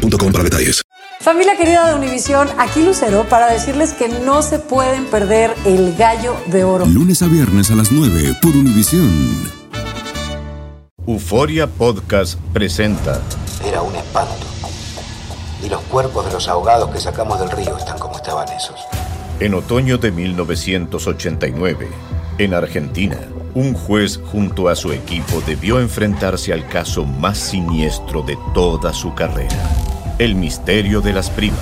boostmobile.com 0.00 0.32
para 0.32 0.44
detalles. 0.44 0.82
Familia 1.20 1.56
querida 1.56 1.86
de 1.88 1.94
Univisión, 1.94 2.48
aquí 2.58 2.82
Lucero 2.82 3.26
para 3.28 3.52
decirles 3.52 3.92
que 3.92 4.08
no 4.08 4.42
se 4.42 4.58
pueden 4.58 5.04
perder 5.06 5.54
el 5.66 5.94
gallo 5.96 6.34
de 6.46 6.64
oro. 6.64 6.86
Lunes 6.86 7.22
a 7.22 7.26
viernes 7.26 7.70
a 7.70 7.74
las 7.74 7.92
9 7.92 8.36
por 8.40 8.56
Univisión. 8.56 9.10
Euforia 11.06 11.66
Podcast 11.66 12.38
presenta. 12.52 13.20
Era 13.66 13.82
un 13.82 13.94
espanto. 13.94 14.46
Y 15.62 15.68
los 15.68 15.82
cuerpos 15.82 16.24
de 16.24 16.32
los 16.32 16.48
ahogados 16.48 16.90
que 16.90 17.00
sacamos 17.00 17.38
del 17.38 17.50
río 17.50 17.76
están 17.76 17.98
como 17.98 18.16
estaban 18.16 18.48
esos. 18.48 18.80
En 19.40 19.54
otoño 19.54 19.98
de 19.98 20.10
1989, 20.10 21.88
en 22.38 22.54
Argentina, 22.54 23.18
un 23.54 23.74
juez 23.74 24.20
junto 24.26 24.68
a 24.68 24.76
su 24.76 24.92
equipo 24.92 25.42
debió 25.46 25.80
enfrentarse 25.80 26.52
al 26.52 26.66
caso 26.68 27.04
más 27.04 27.38
siniestro 27.38 28.22
de 28.22 28.38
toda 28.54 28.92
su 28.92 29.14
carrera, 29.14 29.70
el 30.18 30.34
misterio 30.34 31.00
de 31.00 31.12
las 31.12 31.30
primas. 31.30 31.58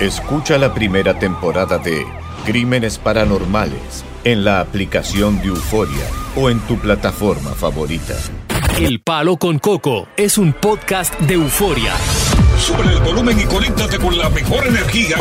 Escucha 0.00 0.58
la 0.58 0.74
primera 0.74 1.18
temporada 1.18 1.78
de 1.78 2.06
Crímenes 2.44 2.98
Paranormales 2.98 4.04
en 4.24 4.44
la 4.44 4.60
aplicación 4.60 5.40
de 5.40 5.48
Euforia 5.48 6.06
o 6.36 6.50
en 6.50 6.60
tu 6.60 6.78
plataforma 6.78 7.50
favorita. 7.50 8.14
El 8.78 9.00
Palo 9.00 9.36
con 9.38 9.58
Coco 9.58 10.06
es 10.16 10.38
un 10.38 10.52
podcast 10.52 11.18
de 11.20 11.34
euforia. 11.34 11.94
Sube 12.58 12.82
el 12.92 13.00
volumen 13.00 13.38
y 13.40 13.44
conéctate 13.44 13.98
con 13.98 14.16
la 14.18 14.28
mejor 14.30 14.66
energía. 14.66 15.16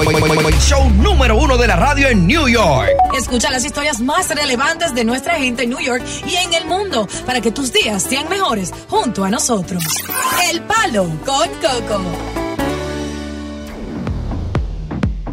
Show 0.60 0.90
número 0.92 1.38
uno 1.38 1.58
de 1.58 1.68
la 1.68 1.76
radio 1.76 2.10
en 2.10 2.28
New 2.28 2.48
York. 2.48 2.90
Escucha 3.18 3.50
las 3.52 3.64
historias 3.64 4.02
más 4.02 4.30
relevantes 4.36 4.94
de 4.94 5.06
nuestra 5.06 5.36
gente 5.36 5.64
en 5.64 5.70
New 5.70 5.80
York 5.80 6.04
y 6.28 6.36
en 6.36 6.54
el 6.54 6.66
mundo 6.66 7.08
para 7.26 7.40
que 7.40 7.52
tus 7.52 7.72
días 7.72 8.04
sean 8.04 8.28
mejores 8.30 8.74
junto 8.90 9.24
a 9.24 9.30
nosotros. 9.30 9.84
El 10.52 10.62
Palo 10.62 11.06
con 11.26 11.48
Coco. 11.62 12.02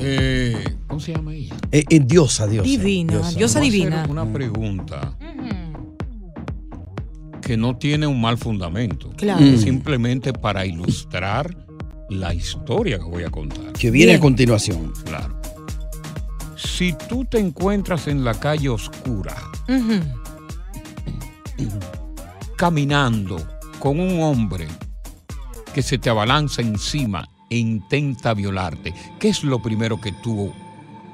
Eh, 0.00 0.64
¿Cómo 0.86 1.00
se 1.00 1.14
llama 1.14 1.32
ella? 1.34 1.54
Eh, 1.72 1.84
eh, 1.88 2.00
diosa, 2.04 2.46
diosa. 2.46 2.68
Divina, 2.68 3.12
diosa, 3.14 3.30
Vamos 3.32 3.42
a 3.42 3.46
hacer 3.58 3.62
divina. 3.62 4.06
una 4.08 4.30
pregunta 4.30 5.16
que 7.40 7.56
no 7.56 7.76
tiene 7.76 8.06
un 8.06 8.20
mal 8.20 8.38
fundamento. 8.38 9.10
Claro. 9.16 9.44
Es 9.44 9.62
Simplemente 9.62 10.32
para 10.32 10.64
ilustrar 10.66 11.63
la 12.10 12.34
historia 12.34 12.98
que 12.98 13.04
voy 13.04 13.24
a 13.24 13.30
contar. 13.30 13.72
Que 13.72 13.90
viene 13.90 14.12
Bien. 14.12 14.18
a 14.18 14.22
continuación. 14.22 14.92
Claro. 15.04 15.40
Si 16.56 16.94
tú 17.08 17.24
te 17.24 17.38
encuentras 17.38 18.08
en 18.08 18.24
la 18.24 18.34
calle 18.34 18.68
oscura, 18.68 19.36
caminando 22.56 23.36
con 23.78 24.00
un 24.00 24.20
hombre 24.22 24.66
que 25.72 25.82
se 25.82 25.98
te 25.98 26.10
abalanza 26.10 26.62
encima 26.62 27.28
e 27.50 27.56
intenta 27.58 28.34
violarte, 28.34 28.94
¿qué 29.18 29.28
es 29.28 29.44
lo 29.44 29.60
primero 29.60 30.00
que 30.00 30.12
tú 30.22 30.52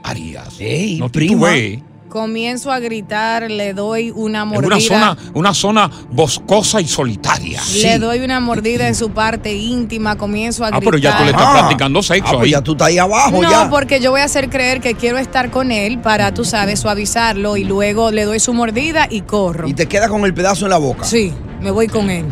harías? 0.03 0.57
Ey, 0.61 0.99
no 0.99 1.09
prima. 1.11 1.51
titubees. 1.53 1.83
Comienzo 2.11 2.73
a 2.73 2.81
gritar, 2.81 3.49
le 3.49 3.73
doy 3.73 4.11
una 4.11 4.43
En 4.43 4.49
mordida. 4.49 4.67
una 4.67 4.81
zona, 4.81 5.17
una 5.33 5.55
zona 5.55 5.91
boscosa 6.11 6.81
y 6.81 6.89
solitaria. 6.89 7.63
Le 7.83 8.01
doy 8.01 8.19
una 8.19 8.41
mordida 8.41 8.89
en 8.89 8.97
su 8.97 9.11
parte 9.13 9.55
íntima, 9.55 10.17
comienzo 10.19 10.65
a 10.65 10.67
Ah, 10.67 10.71
gritar. 10.71 10.85
pero 10.87 10.99
ya 10.99 11.17
tú 11.17 11.23
le 11.25 11.31
estás 11.31 11.47
Ah. 11.47 11.53
practicando 11.61 12.03
sexo 12.03 12.25
Ah, 12.27 12.33
pues 12.33 12.45
ahí. 12.47 12.51
ya 12.51 12.63
tú 12.63 12.73
estás 12.73 12.89
ahí 12.89 12.99
abajo 12.99 13.41
No, 13.41 13.49
ya. 13.49 13.71
porque 13.71 14.01
yo 14.01 14.11
voy 14.11 14.23
a 14.23 14.25
hacer 14.25 14.51
creer 14.51 14.81
que 14.81 14.95
quiero 14.95 15.19
estar 15.19 15.53
con 15.53 15.71
él 15.71 16.01
para, 16.01 16.35
tú 16.35 16.45
sabes, 16.45 16.81
suavizarlo 16.81 17.57
y 17.57 17.63
luego 17.63 18.11
le 18.11 18.25
doy 18.25 18.41
su 18.41 18.53
mordida 18.55 19.07
y 19.09 19.21
corro. 19.21 19.69
Y 19.69 19.75
te 19.75 19.87
queda 19.87 20.09
con 20.09 20.25
el 20.25 20.35
pedazo 20.35 20.67
en 20.67 20.71
la 20.71 20.79
boca. 20.79 21.05
Sí, 21.05 21.33
me 21.61 21.71
voy 21.71 21.87
con 21.87 22.11
él. 22.11 22.25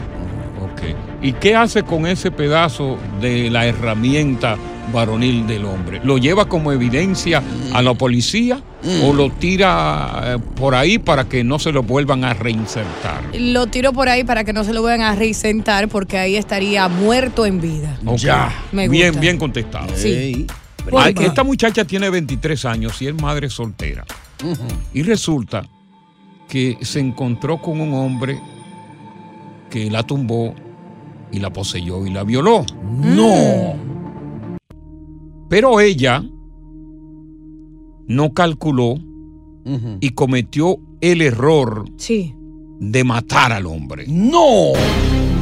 Ok. 0.61 0.83
¿Y 1.23 1.35
qué 1.35 1.55
hace 1.55 1.85
con 1.85 2.05
ese 2.09 2.33
pedazo 2.33 2.99
de 3.21 3.49
la 3.49 3.65
herramienta 3.67 4.57
varonil 4.93 5.47
del 5.47 5.65
hombre? 5.65 6.01
¿Lo 6.05 6.19
lleva 6.19 6.49
como 6.49 6.73
evidencia 6.73 7.43
a 7.73 7.83
la 7.83 7.95
policía 7.95 8.61
o 9.05 9.13
lo 9.13 9.31
tira 9.31 10.23
eh, 10.25 10.39
por 10.57 10.75
ahí 10.75 10.99
para 10.99 11.29
que 11.29 11.43
no 11.45 11.59
se 11.59 11.73
lo 11.73 11.83
vuelvan 11.83 12.25
a 12.25 12.35
reinsertar? 12.35 13.23
Lo 13.39 13.67
tiro 13.67 13.93
por 13.93 14.09
ahí 14.09 14.25
para 14.25 14.45
que 14.45 14.53
no 14.53 14.65
se 14.65 14.73
lo 14.73 14.83
vayan 14.83 15.03
a 15.03 15.15
reisentar 15.15 15.89
porque 15.89 16.19
ahí 16.19 16.37
estaría 16.37 16.89
muerto 16.89 17.47
en 17.47 17.61
vida. 17.61 17.99
Ok. 18.05 18.19
Ya. 18.19 18.53
Me 18.73 18.89
Bien, 18.89 19.09
gusta. 19.09 19.21
bien 19.21 19.39
contestado. 19.39 19.89
Sí. 19.95 20.09
Ey. 20.09 20.47
¿Por 20.91 21.03
Ay? 21.03 21.15
Esta 21.21 21.45
muchacha 21.45 21.85
tiene 21.85 22.09
23 22.09 22.65
años 22.65 23.01
y 23.03 23.09
es 23.09 23.15
madre 23.21 23.51
soltera. 23.51 24.05
Y 24.95 25.03
resulta 25.03 25.65
que 26.49 26.79
se 26.81 27.01
encontró 27.01 27.59
con 27.61 27.81
un 27.81 27.93
hombre 27.93 28.41
que 29.69 29.91
la 29.91 30.03
tumbó 30.03 30.55
y 31.31 31.41
la 31.41 31.51
poseyó 31.53 32.07
y 32.07 32.11
la 32.11 32.25
violó. 32.25 32.65
No. 33.03 33.77
Pero 35.49 35.81
ella 35.81 36.23
no 38.07 38.33
calculó 38.33 38.99
y 40.01 40.11
cometió 40.11 40.79
el 41.01 41.21
error 41.21 41.85
Sí. 41.97 42.35
de 42.81 43.05
matar 43.05 43.53
al 43.53 43.67
hombre. 43.67 44.05
No. 44.09 44.73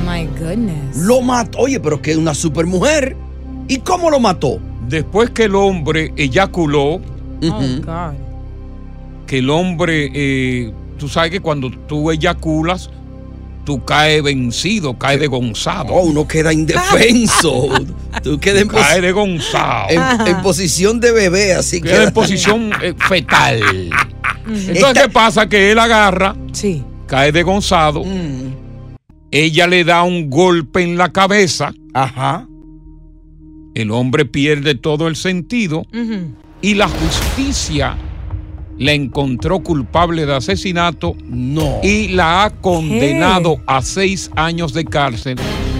My 0.04 0.26
goodness. 0.38 0.96
Lo 0.96 1.20
mató. 1.20 1.58
Oye, 1.58 1.78
pero 1.80 2.02
que 2.02 2.12
es 2.12 2.16
una 2.16 2.34
supermujer. 2.34 3.16
¿Y 3.68 3.78
cómo 3.78 4.10
lo 4.10 4.18
mató? 4.20 4.58
Después 4.88 5.30
que 5.30 5.44
el 5.44 5.54
hombre 5.54 6.12
eyaculó, 6.16 7.00
Oh. 7.42 7.60
God. 7.84 8.14
que 9.26 9.38
el 9.38 9.50
hombre, 9.50 10.10
eh, 10.14 10.72
tú 10.98 11.08
sabes 11.08 11.30
que 11.32 11.40
cuando 11.40 11.70
tú 11.86 12.10
eyaculas, 12.10 12.90
tú 13.66 13.84
caes 13.84 14.22
vencido, 14.22 14.96
caes 14.96 15.20
degonzado. 15.20 15.92
Oh, 15.92 16.04
uno 16.06 16.26
queda 16.26 16.52
indefenso. 16.52 17.68
tú 18.22 18.38
quedas 18.40 18.62
en, 18.62 18.68
caes 18.68 19.02
degonzado. 19.02 19.88
en- 19.90 20.26
en 20.28 20.40
posición 20.42 21.00
de 21.00 21.12
bebé, 21.12 21.52
así 21.52 21.82
que. 21.82 21.88
Queda 21.90 22.04
en 22.04 22.14
posición 22.14 22.70
eh, 22.82 22.94
fetal. 23.08 23.60
Entonces, 24.46 24.68
Esta- 24.76 24.92
¿qué 24.94 25.08
pasa? 25.10 25.48
Que 25.48 25.72
él 25.72 25.78
agarra, 25.78 26.34
Sí. 26.52 26.82
cae 27.06 27.32
degonzado, 27.32 28.04
Mm. 28.04 28.54
ella 29.32 29.66
le 29.66 29.84
da 29.84 30.02
un 30.04 30.30
golpe 30.30 30.82
en 30.82 30.96
la 30.96 31.12
cabeza, 31.12 31.74
Ajá. 31.92 32.46
el 33.74 33.90
hombre 33.90 34.24
pierde 34.24 34.76
todo 34.76 35.08
el 35.08 35.16
sentido 35.16 35.84
y 36.62 36.74
la 36.74 36.88
justicia 36.88 37.96
la 38.78 38.92
encontró 38.92 39.60
culpable 39.60 40.26
de 40.26 40.34
asesinato 40.34 41.16
No. 41.24 41.80
y 41.82 42.08
la 42.08 42.44
ha 42.44 42.50
condenado 42.50 43.58
a 43.66 43.80
seis 43.82 44.30
años 44.36 44.72
de 44.74 44.84
cárcel 44.84 45.36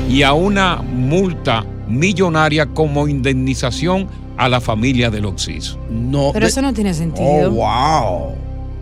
y 0.08 0.22
a 0.22 0.32
una 0.32 0.76
multa 0.76 1.64
millonaria 1.88 2.66
como 2.66 3.06
indemnización 3.08 4.08
a 4.38 4.48
la 4.48 4.60
familia 4.60 5.10
del 5.10 5.26
Oxis. 5.26 5.76
no. 5.90 6.30
Pero 6.32 6.46
de- 6.46 6.50
eso 6.50 6.62
no 6.62 6.72
tiene 6.72 6.90
Oh, 6.90 6.94
sentido. 6.94 7.50
wow. 7.50 8.34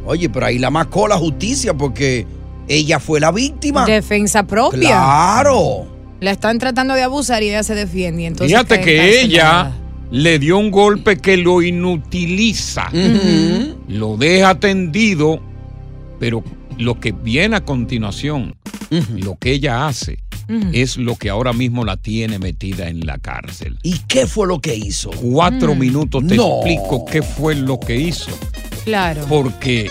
Oye, 0.07 0.29
pero 0.29 0.47
ahí 0.47 0.59
la 0.59 0.71
marcó 0.71 1.09
la 1.09 1.17
justicia 1.17 1.73
porque 1.75 2.27
ella 2.69 2.99
fue 3.01 3.21
la 3.21 3.31
víctima. 3.33 3.85
Defensa 3.87 4.47
propia. 4.47 4.81
Claro. 4.89 5.87
La 6.21 6.31
están 6.31 6.59
tratando 6.59 6.95
de 6.95 7.03
abusar 7.03 7.43
y 7.43 7.49
ella 7.49 7.63
se 7.63 7.75
defiende. 7.75 8.23
y 8.23 8.27
entonces 8.27 8.49
Fíjate 8.57 8.81
que 8.81 9.21
ella. 9.23 9.73
Le 10.11 10.39
dio 10.39 10.59
un 10.59 10.71
golpe 10.71 11.17
que 11.17 11.37
lo 11.37 11.63
inutiliza, 11.63 12.89
lo 13.89 14.17
deja 14.17 14.55
tendido, 14.59 15.41
pero 16.21 16.45
lo 16.79 17.01
que 17.01 17.13
viene 17.13 17.57
a 17.57 17.65
continuación, 17.65 18.55
lo 19.17 19.37
que 19.39 19.53
ella 19.53 19.87
hace, 19.87 20.19
es 20.73 20.99
lo 20.99 21.17
que 21.17 21.31
ahora 21.31 21.53
mismo 21.53 21.85
la 21.85 21.97
tiene 21.97 22.39
metida 22.39 22.89
en 22.89 23.07
la 23.07 23.19
cárcel. 23.19 23.79
¿Y 23.83 23.99
qué 24.07 24.27
fue 24.27 24.47
lo 24.47 24.61
que 24.61 24.75
hizo? 24.77 25.11
Cuatro 25.11 25.75
minutos 25.75 26.27
te 26.27 26.37
No. 26.37 26.57
explico 26.59 27.05
qué 27.07 27.23
fue 27.23 27.55
lo 27.55 27.81
que 27.81 27.97
hizo. 27.97 28.31
Claro. 28.85 29.25
Porque 29.29 29.91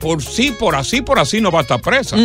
por 0.00 0.22
sí, 0.22 0.52
por 0.58 0.76
así, 0.76 1.02
por 1.02 1.18
así 1.18 1.40
no 1.40 1.50
va 1.50 1.60
a 1.60 1.62
estar 1.62 1.80
presa. 1.80 2.16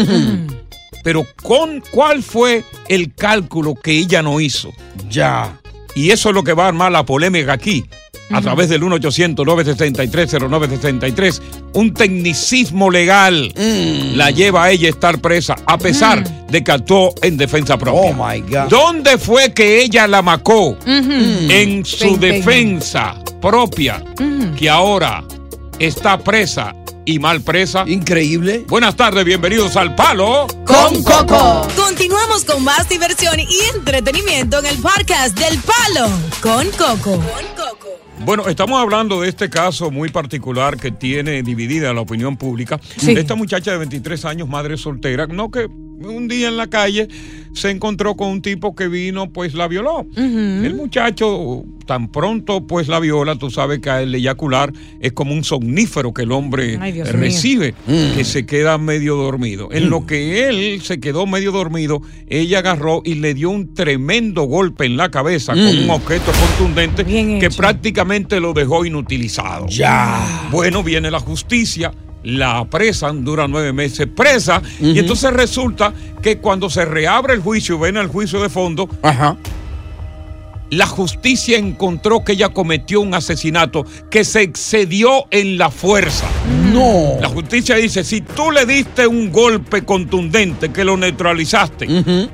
Pero 1.04 1.26
con 1.42 1.82
cuál 1.92 2.22
fue 2.22 2.64
el 2.90 3.14
cálculo 3.14 3.74
que 3.74 3.92
ella 3.98 4.22
no 4.22 4.40
hizo. 4.40 4.70
Ya. 5.10 5.60
Y 6.00 6.12
eso 6.12 6.30
es 6.30 6.36
lo 6.36 6.44
que 6.46 6.54
va 6.54 6.64
a 6.66 6.68
armar 6.70 6.92
la 6.94 7.04
polémica 7.06 7.52
aquí. 7.54 7.84
a 8.32 8.42
través 8.42 8.70
del 8.70 8.84
1-800-963-0963. 8.84 11.42
Un 11.74 11.94
tecnicismo 11.96 12.90
legal 12.92 13.52
Mm. 13.56 14.16
la 14.16 14.30
lleva 14.32 14.64
a 14.66 14.72
ella 14.72 14.86
a 14.88 14.92
estar 14.92 15.20
presa, 15.20 15.56
a 15.66 15.78
pesar 15.80 16.24
de 16.48 16.64
que 16.64 16.72
actuó 16.72 17.14
en 17.24 17.38
defensa 17.38 17.76
propia. 17.78 18.00
Oh 18.02 18.14
my 18.14 18.40
God. 18.42 18.70
¿Dónde 18.70 19.18
fue 19.18 19.52
que 19.54 19.82
ella 19.82 20.06
la 20.08 20.22
macó? 20.22 20.78
Mm. 20.86 21.50
En 21.50 21.84
su 21.86 22.18
defensa 22.20 23.16
propia, 23.42 24.04
que 24.58 24.70
ahora 24.70 25.24
está 25.80 26.18
presa 26.20 26.76
y 27.06 27.20
mal 27.20 27.42
presa. 27.42 27.84
Increíble. 27.88 28.66
Buenas 28.68 28.96
tardes, 28.96 29.26
bienvenidos 29.26 29.76
al 29.76 29.96
Palo. 29.96 30.48
Con 30.66 31.04
Coco. 31.04 31.68
Continuamos 31.76 32.46
con 32.46 32.64
más 32.64 32.88
diversión 32.90 33.40
y 33.40 33.48
entretenimiento 33.76 34.60
en 34.60 34.66
el 34.68 34.78
podcast 34.78 35.38
del 35.38 35.60
Palo 35.60 36.08
con 36.42 36.68
Coco. 36.72 37.20
Bueno, 38.26 38.48
estamos 38.48 38.82
hablando 38.82 39.22
de 39.22 39.30
este 39.30 39.50
caso 39.50 39.92
muy 39.92 40.10
particular 40.10 40.78
que 40.78 40.92
tiene 40.92 41.42
dividida 41.42 41.94
la 41.94 42.02
opinión 42.02 42.36
pública. 42.38 42.80
Sí. 42.98 43.14
Esta 43.14 43.36
muchacha 43.36 43.72
de 43.72 43.78
23 43.78 44.26
años, 44.26 44.50
madre 44.50 44.78
soltera, 44.78 45.26
no 45.26 45.50
que 45.50 45.70
un 46.02 46.28
día 46.28 46.48
en 46.48 46.58
la 46.58 46.68
calle 46.68 47.08
se 47.54 47.72
encontró 47.72 48.16
con 48.16 48.30
un 48.30 48.42
tipo 48.42 48.76
que 48.76 48.88
vino, 48.88 49.32
pues 49.32 49.54
la 49.54 49.68
violó. 49.68 50.06
El 50.16 50.76
muchacho 50.76 51.64
tan 51.86 52.08
pronto 52.08 52.68
pues 52.68 52.88
la 52.88 53.00
viola, 53.00 53.36
tú 53.36 53.50
sabes 53.50 53.80
que 53.80 53.90
el 53.90 54.14
eyacular 54.14 54.72
es 55.00 55.12
como 55.14 55.34
un 55.34 55.44
somnífero 55.44 56.14
que 56.14 56.22
el 56.22 56.32
hombre 56.32 56.78
Ay, 56.80 57.02
recibe, 57.02 57.74
que 57.88 58.24
se 58.24 58.46
queda 58.46 58.78
medio 58.78 59.16
dormido. 59.16 59.70
En 59.72 59.90
lo 59.90 60.06
que 60.06 60.48
él 60.48 60.82
se 60.84 61.00
quedó 61.00 61.26
medio 61.26 61.52
dormido, 61.52 62.02
ella 62.28 62.60
agarró 62.60 63.02
y 63.04 63.16
le 63.16 63.34
dio 63.34 63.50
un 63.50 63.74
tremendo 63.74 64.44
golpe 64.44 64.86
en 64.86 64.98
la 64.98 65.10
cabeza 65.10 65.54
con 65.54 65.66
un 65.66 65.90
objeto 65.90 66.32
contundente 66.32 67.04
que 67.04 67.50
prácticamente 67.56 68.40
lo 68.40 68.54
dejó 68.54 68.86
inutilizado. 68.86 69.66
Ya. 69.68 70.48
Bueno, 70.52 70.84
viene 70.84 71.10
la 71.10 71.20
justicia, 71.20 71.92
la 72.24 72.60
apresan, 72.60 73.24
dura 73.24 73.48
nueve 73.48 73.74
meses 73.74 74.08
presa, 74.14 74.62
y 74.80 75.00
entonces 75.00 75.32
resulta 75.34 75.94
que 76.22 76.38
cuando 76.40 76.70
se 76.70 76.86
reabre 76.86 77.34
el 77.34 77.42
juicio, 77.42 77.80
ven 77.80 77.98
el 77.98 78.08
juicio 78.08 78.42
de 78.42 78.50
fondo, 78.50 78.90
Ajá. 79.02 79.38
la 80.70 80.86
justicia 80.86 81.58
encontró 81.58 82.24
que 82.24 82.34
ella 82.34 82.50
cometió 82.50 83.02
un 83.02 83.14
asesinato 83.14 83.86
que 84.12 84.24
se 84.24 84.42
excedió 84.42 85.26
en 85.32 85.58
la 85.58 85.72
fuerza. 85.72 86.28
No. 86.74 87.18
La 87.22 87.30
justicia 87.30 87.76
dice, 87.76 88.04
si 88.04 88.22
tú 88.22 88.52
le 88.52 88.66
diste 88.66 89.08
un 89.08 89.32
golpe 89.32 89.84
contundente 89.84 90.72
que 90.72 90.84
lo 90.84 90.98
neutralizaste, 90.98 91.88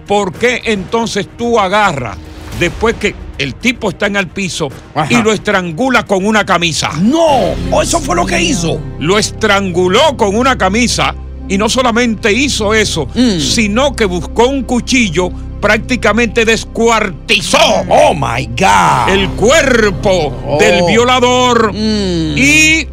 ¿por 0.07 0.33
qué 0.33 0.61
entonces 0.65 1.27
tú 1.37 1.59
agarras 1.59 2.17
después 2.59 2.95
que 2.95 3.13
el 3.37 3.55
tipo 3.55 3.89
está 3.89 4.07
en 4.07 4.15
el 4.15 4.27
piso 4.27 4.69
Ajá. 4.93 5.07
y 5.11 5.21
lo 5.21 5.31
estrangula 5.33 6.05
con 6.05 6.25
una 6.25 6.45
camisa? 6.45 6.91
No. 7.01 7.53
Oh, 7.71 7.81
eso 7.81 7.99
fue 7.99 8.15
lo 8.15 8.25
que 8.25 8.41
hizo. 8.41 8.79
Lo 8.99 9.17
estranguló 9.19 10.15
con 10.17 10.35
una 10.35 10.57
camisa 10.57 11.13
y 11.47 11.57
no 11.57 11.69
solamente 11.69 12.31
hizo 12.33 12.73
eso, 12.73 13.07
sino 13.39 13.95
que 13.95 14.05
buscó 14.05 14.47
un 14.47 14.63
cuchillo, 14.63 15.29
prácticamente 15.61 16.45
descuartizó 16.45 17.57
Oh 17.89 18.13
my 18.13 18.45
God. 18.57 19.09
el 19.09 19.29
cuerpo 19.31 20.33
Oh. 20.47 20.57
del 20.59 20.83
violador 20.85 21.71
Mm. 21.73 22.37
y 22.37 22.87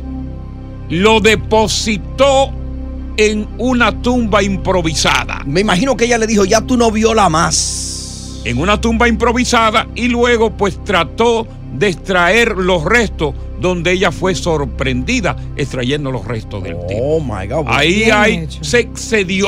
lo 0.90 1.20
depositó 1.20 2.50
en 3.16 3.46
una 3.58 4.02
tumba 4.02 4.42
improvisada. 4.42 5.42
Me 5.46 5.60
imagino 5.60 5.96
que 5.96 6.04
ella 6.06 6.18
le 6.18 6.26
dijo, 6.26 6.44
ya 6.44 6.60
tú 6.62 6.76
no 6.76 6.90
viola 6.90 7.28
más. 7.28 8.01
En 8.44 8.58
una 8.58 8.80
tumba 8.80 9.08
improvisada 9.08 9.86
y 9.94 10.08
luego 10.08 10.56
pues 10.56 10.82
trató 10.84 11.46
de 11.74 11.88
extraer 11.88 12.56
los 12.56 12.84
restos 12.84 13.34
donde 13.60 13.92
ella 13.92 14.10
fue 14.10 14.34
sorprendida 14.34 15.36
extrayendo 15.56 16.10
los 16.10 16.24
restos 16.26 16.62
del 16.64 16.76
tipo. 16.88 17.00
Oh 17.00 17.20
my 17.20 17.46
God. 17.46 17.66
Ahí 17.68 18.04
hay, 18.10 18.48
se 18.60 18.80
excedió 18.80 19.46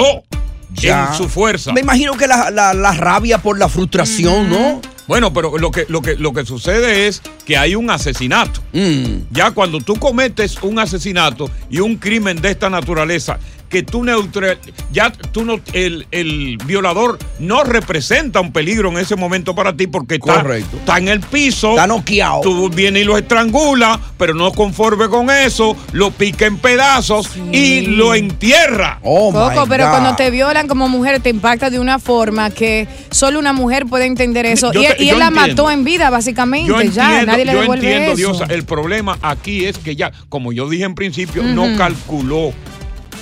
Ya. 0.74 1.08
en 1.10 1.14
su 1.18 1.28
fuerza. 1.28 1.72
Me 1.72 1.80
imagino 1.80 2.16
que 2.16 2.26
la, 2.28 2.50
la- 2.50 2.72
la 2.74 2.92
rabia 2.92 3.38
por 3.38 3.58
la 3.58 3.68
frustración, 3.68 4.48
¿no? 4.50 4.80
Bueno, 5.06 5.32
pero 5.34 5.58
lo 5.58 5.70
que, 5.70 5.84
lo, 5.88 6.00
que, 6.00 6.14
lo 6.16 6.32
que 6.32 6.46
sucede 6.46 7.06
es 7.08 7.20
que 7.44 7.58
hay 7.58 7.74
un 7.74 7.90
asesinato. 7.90 8.60
Mm. 8.72 9.24
Ya 9.32 9.50
cuando 9.50 9.80
tú 9.80 9.96
cometes 9.96 10.56
un 10.62 10.78
asesinato 10.78 11.50
y 11.68 11.80
un 11.80 11.96
crimen 11.96 12.40
de 12.40 12.50
esta 12.50 12.70
naturaleza, 12.70 13.38
que 13.74 13.82
tú 13.82 14.04
neutral, 14.04 14.56
ya 14.92 15.10
tú 15.10 15.44
no, 15.44 15.58
el, 15.72 16.06
el 16.12 16.58
violador 16.64 17.18
no 17.40 17.64
representa 17.64 18.40
un 18.40 18.52
peligro 18.52 18.88
en 18.90 18.98
ese 18.98 19.16
momento 19.16 19.52
para 19.56 19.76
ti 19.76 19.88
porque 19.88 20.14
está, 20.14 20.34
Correcto. 20.42 20.76
está 20.76 20.98
en 20.98 21.08
el 21.08 21.18
piso. 21.18 21.70
Está 21.70 21.88
noqueado. 21.88 22.40
Tú 22.42 22.70
vienes 22.70 23.02
y 23.02 23.04
lo 23.04 23.18
estrangula, 23.18 23.98
pero 24.16 24.32
no 24.32 24.52
conforme 24.52 25.08
con 25.08 25.28
eso, 25.28 25.76
lo 25.90 26.12
pica 26.12 26.46
en 26.46 26.58
pedazos 26.58 27.30
y 27.50 27.80
lo 27.86 28.14
entierra. 28.14 29.00
Oh 29.02 29.32
my 29.32 29.38
Coco, 29.56 29.66
pero 29.68 29.86
God. 29.86 29.90
cuando 29.90 30.14
te 30.14 30.30
violan 30.30 30.68
como 30.68 30.88
mujer 30.88 31.18
te 31.20 31.30
impacta 31.30 31.68
de 31.68 31.80
una 31.80 31.98
forma 31.98 32.50
que 32.50 32.86
solo 33.10 33.40
una 33.40 33.52
mujer 33.52 33.86
puede 33.86 34.06
entender 34.06 34.46
eso. 34.46 34.72
Yo 34.72 34.82
y 34.82 34.86
te- 34.86 35.02
y 35.02 35.06
yo 35.08 35.14
él 35.14 35.18
la 35.18 35.30
mató 35.32 35.68
en 35.68 35.82
vida, 35.82 36.10
básicamente. 36.10 36.68
Yo 36.68 36.80
ya, 36.82 37.06
entiendo, 37.06 37.26
nadie 37.32 37.44
le 37.44 37.52
yo 37.54 37.60
devuelve 37.62 37.86
entiendo, 37.92 38.12
eso. 38.12 38.38
Diosa. 38.38 38.54
El 38.54 38.64
problema 38.64 39.18
aquí 39.20 39.64
es 39.64 39.78
que 39.78 39.96
ya, 39.96 40.12
como 40.28 40.52
yo 40.52 40.68
dije 40.68 40.84
en 40.84 40.94
principio, 40.94 41.42
no 41.42 41.76
calculó 41.76 42.52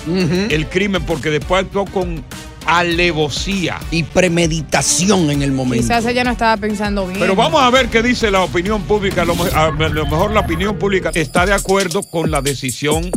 el 0.06 0.68
crimen 0.68 1.02
porque 1.04 1.30
después 1.30 1.64
actuó 1.64 1.84
con 1.86 2.24
alevosía. 2.66 3.78
Y 3.90 4.02
premeditación 4.04 5.30
en 5.30 5.42
el 5.42 5.52
momento. 5.52 5.82
Quizás 5.84 6.04
ella 6.06 6.24
no 6.24 6.30
estaba 6.30 6.56
pensando 6.56 7.06
bien. 7.06 7.18
Pero 7.20 7.34
vamos 7.34 7.60
a 7.62 7.70
ver 7.70 7.88
qué 7.88 8.02
dice 8.02 8.30
la 8.30 8.42
opinión 8.42 8.82
pública. 8.82 9.22
A 9.22 9.24
lo, 9.24 9.34
me- 9.34 9.50
a 9.50 9.70
lo 9.70 10.06
mejor 10.06 10.30
la 10.32 10.40
opinión 10.40 10.78
pública 10.78 11.10
está 11.14 11.46
de 11.46 11.52
acuerdo 11.54 12.02
con 12.02 12.30
la 12.30 12.40
decisión 12.42 13.10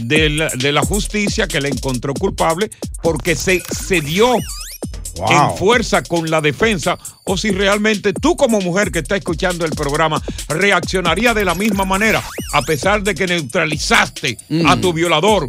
de 0.00 0.30
la, 0.30 0.48
de 0.50 0.72
la 0.72 0.82
justicia 0.82 1.46
que 1.48 1.60
le 1.60 1.68
encontró 1.68 2.14
culpable 2.14 2.70
porque 3.02 3.34
se 3.36 3.54
excedió 3.54 4.34
Wow. 5.16 5.32
en 5.52 5.56
fuerza 5.58 6.02
con 6.04 6.30
la 6.30 6.40
defensa 6.40 6.96
o 7.24 7.36
si 7.36 7.50
realmente 7.50 8.12
tú 8.12 8.36
como 8.36 8.60
mujer 8.60 8.92
que 8.92 9.00
está 9.00 9.16
escuchando 9.16 9.64
el 9.64 9.72
programa 9.72 10.22
reaccionaría 10.48 11.34
de 11.34 11.44
la 11.44 11.56
misma 11.56 11.84
manera 11.84 12.22
a 12.52 12.62
pesar 12.62 13.02
de 13.02 13.16
que 13.16 13.26
neutralizaste 13.26 14.38
a 14.66 14.76
tu 14.76 14.92
violador. 14.92 15.48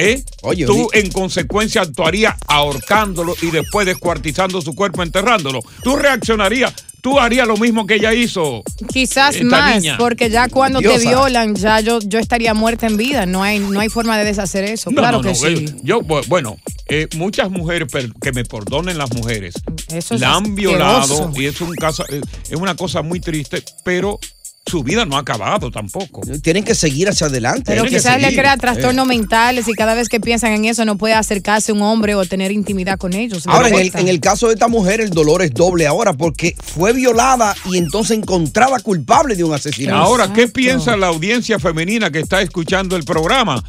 ¿Eh? 0.00 0.24
Oye, 0.42 0.66
tú 0.66 0.88
oye. 0.92 1.00
en 1.00 1.10
consecuencia 1.12 1.82
actuarías 1.82 2.34
ahorcándolo 2.46 3.34
y 3.42 3.50
después 3.50 3.86
descuartizando 3.86 4.60
su 4.60 4.74
cuerpo, 4.74 5.02
enterrándolo. 5.02 5.60
Tú 5.82 5.96
reaccionarías, 5.96 6.72
tú 7.02 7.18
harías 7.18 7.46
lo 7.46 7.56
mismo 7.56 7.86
que 7.86 7.94
ella 7.96 8.12
hizo. 8.14 8.62
Quizás 8.92 9.34
Esta 9.36 9.44
más, 9.44 9.76
niña. 9.76 9.96
porque 9.98 10.30
ya 10.30 10.48
cuando 10.48 10.80
te 10.80 10.98
violan, 10.98 11.54
ya 11.54 11.80
yo, 11.80 11.98
yo 12.00 12.18
estaría 12.18 12.54
muerta 12.54 12.86
en 12.86 12.96
vida. 12.96 13.26
No 13.26 13.42
hay, 13.42 13.58
no 13.58 13.80
hay 13.80 13.88
forma 13.88 14.16
de 14.18 14.24
deshacer 14.24 14.64
eso. 14.64 14.90
No, 14.90 14.96
claro 15.02 15.18
no, 15.18 15.22
que 15.22 15.28
no, 15.30 15.34
sí. 15.34 15.64
eh, 15.66 15.74
Yo, 15.82 16.00
bu- 16.00 16.26
bueno, 16.28 16.56
eh, 16.88 17.08
muchas 17.16 17.50
mujeres, 17.50 17.88
que 18.22 18.32
me 18.32 18.44
perdonen 18.44 18.98
las 18.98 19.12
mujeres, 19.12 19.54
Eso 19.92 20.14
es 20.14 20.20
la 20.20 20.34
han 20.34 20.54
violado 20.54 21.32
y 21.36 21.46
es 21.46 21.60
un 21.60 21.74
caso, 21.74 22.04
eh, 22.08 22.20
es 22.48 22.56
una 22.56 22.74
cosa 22.76 23.02
muy 23.02 23.20
triste, 23.20 23.62
pero 23.84 24.18
su 24.66 24.82
vida 24.84 25.04
no 25.04 25.16
ha 25.16 25.20
acabado 25.20 25.70
tampoco. 25.70 26.20
Tienen 26.42 26.64
que 26.64 26.74
seguir 26.74 27.08
hacia 27.08 27.26
adelante. 27.26 27.64
Pero 27.66 27.84
quizás 27.84 28.20
le 28.20 28.34
crea 28.34 28.56
trastornos 28.56 29.06
mentales 29.06 29.66
y 29.68 29.72
cada 29.72 29.94
vez 29.94 30.08
que 30.08 30.20
piensan 30.20 30.52
en 30.52 30.64
eso 30.66 30.84
no 30.84 30.96
puede 30.96 31.14
acercarse 31.14 31.72
a 31.72 31.74
un 31.74 31.82
hombre 31.82 32.14
o 32.14 32.24
tener 32.24 32.52
intimidad 32.52 32.98
con 32.98 33.12
ellos. 33.14 33.46
Ahora, 33.46 33.68
en 33.68 33.74
el, 33.74 33.80
afecta. 33.80 34.00
en 34.00 34.08
el 34.08 34.20
caso 34.20 34.48
de 34.48 34.54
esta 34.54 34.68
mujer, 34.68 35.00
el 35.00 35.10
dolor 35.10 35.42
es 35.42 35.52
doble 35.52 35.86
ahora 35.86 36.12
porque 36.12 36.54
fue 36.62 36.92
violada 36.92 37.54
y 37.66 37.78
entonces 37.78 38.16
encontrada 38.18 38.78
culpable 38.80 39.34
de 39.34 39.44
un 39.44 39.54
asesinato. 39.54 39.98
Ahora, 39.98 40.26
¿qué 40.32 40.42
Exacto. 40.42 40.54
piensa 40.54 40.96
la 40.96 41.08
audiencia 41.08 41.58
femenina 41.58 42.10
que 42.10 42.20
está 42.20 42.40
escuchando 42.42 42.96
el 42.96 43.04
programa? 43.04 43.62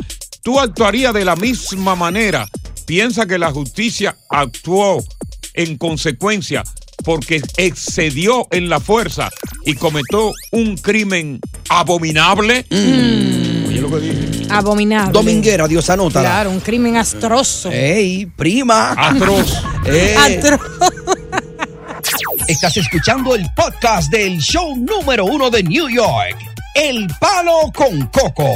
¿Tú 0.44 0.60
actuarías 0.60 1.14
de 1.14 1.26
la 1.26 1.36
misma 1.36 1.96
manera? 1.96 2.48
¿Piensa 2.86 3.26
que 3.26 3.38
la 3.38 3.52
justicia 3.52 4.16
actuó 4.30 5.04
en 5.54 5.78
consecuencia 5.78 6.64
porque 7.04 7.42
excedió 7.58 8.48
en 8.52 8.70
la 8.70 8.80
fuerza 8.80 9.30
y 9.66 9.76
cometió 9.76 10.32
un 10.52 10.78
crimen 10.78 11.40
abominable? 11.70 12.66
Oye 12.72 13.82
lo 13.82 13.90
que 13.90 14.00
dije. 14.00 14.48
Abominable. 14.50 15.12
Dominguera, 15.14 15.68
Dios 15.68 15.90
anótala. 15.90 16.28
Claro, 16.30 16.52
un 16.52 16.60
crimen 16.60 16.98
astroso. 16.98 17.70
¡Ey, 17.72 18.26
prima! 18.26 18.94
Atroz. 18.98 19.64
¡Ey! 19.86 20.16
Atro- 20.40 20.60
Estás 22.48 22.76
escuchando 22.78 23.36
el 23.36 23.46
podcast 23.56 24.12
del 24.12 24.40
show 24.40 24.76
número 24.76 25.26
uno 25.26 25.50
de 25.50 25.64
New 25.64 25.88
York, 25.90 26.36
El 26.76 27.08
Palo 27.20 27.72
con 27.74 28.08
Coco. 28.08 28.56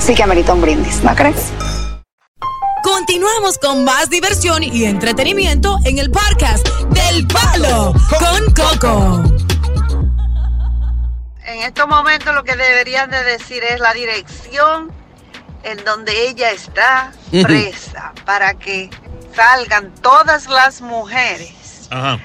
sí 0.00 0.14
que 0.14 0.22
amerita 0.22 0.52
un 0.52 0.60
brindis, 0.60 1.02
¿no 1.04 1.14
crees? 1.14 1.52
Continuamos 2.82 3.58
con 3.58 3.84
más 3.84 4.08
diversión 4.08 4.62
y 4.62 4.84
entretenimiento 4.84 5.78
en 5.84 5.98
el 5.98 6.10
podcast 6.10 6.66
del 6.88 7.26
Palo 7.26 7.92
con 8.18 8.54
Coco. 8.54 9.22
En 11.44 11.62
estos 11.62 11.86
momentos 11.88 12.34
lo 12.34 12.42
que 12.44 12.56
deberían 12.56 13.10
de 13.10 13.22
decir 13.24 13.62
es 13.64 13.80
la 13.80 13.92
dirección 13.92 14.90
en 15.62 15.84
donde 15.84 16.28
ella 16.28 16.52
está 16.52 17.12
presa 17.30 18.12
para 18.24 18.54
que 18.54 18.88
salgan 19.34 19.92
todas 19.96 20.48
las 20.48 20.80
mujeres, 20.80 21.88
Ajá. 21.90 22.18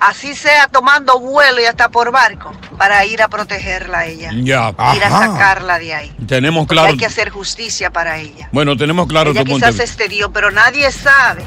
Así 0.00 0.34
sea 0.34 0.66
tomando 0.68 1.20
vuelo 1.20 1.60
y 1.60 1.64
hasta 1.66 1.88
por 1.90 2.10
barco, 2.10 2.52
para 2.78 3.04
ir 3.04 3.22
a 3.22 3.28
protegerla 3.28 3.98
a 4.00 4.06
ella, 4.06 4.30
Ya. 4.34 4.74
ir 4.94 5.04
a 5.04 5.10
sacarla 5.10 5.78
de 5.78 5.94
ahí. 5.94 6.14
Tenemos 6.26 6.62
Porque 6.62 6.74
claro. 6.74 6.88
hay 6.88 6.96
que 6.96 7.06
hacer 7.06 7.30
justicia 7.30 7.90
para 7.90 8.18
ella. 8.18 8.48
Bueno, 8.52 8.76
tenemos 8.76 9.06
claro 9.06 9.30
ella 9.30 9.40
tu 9.44 9.50
punto. 9.50 9.66
quizás 9.66 9.76
se 9.76 9.82
vista. 9.84 10.02
excedió, 10.04 10.32
pero 10.32 10.50
nadie 10.50 10.90
sabe 10.90 11.44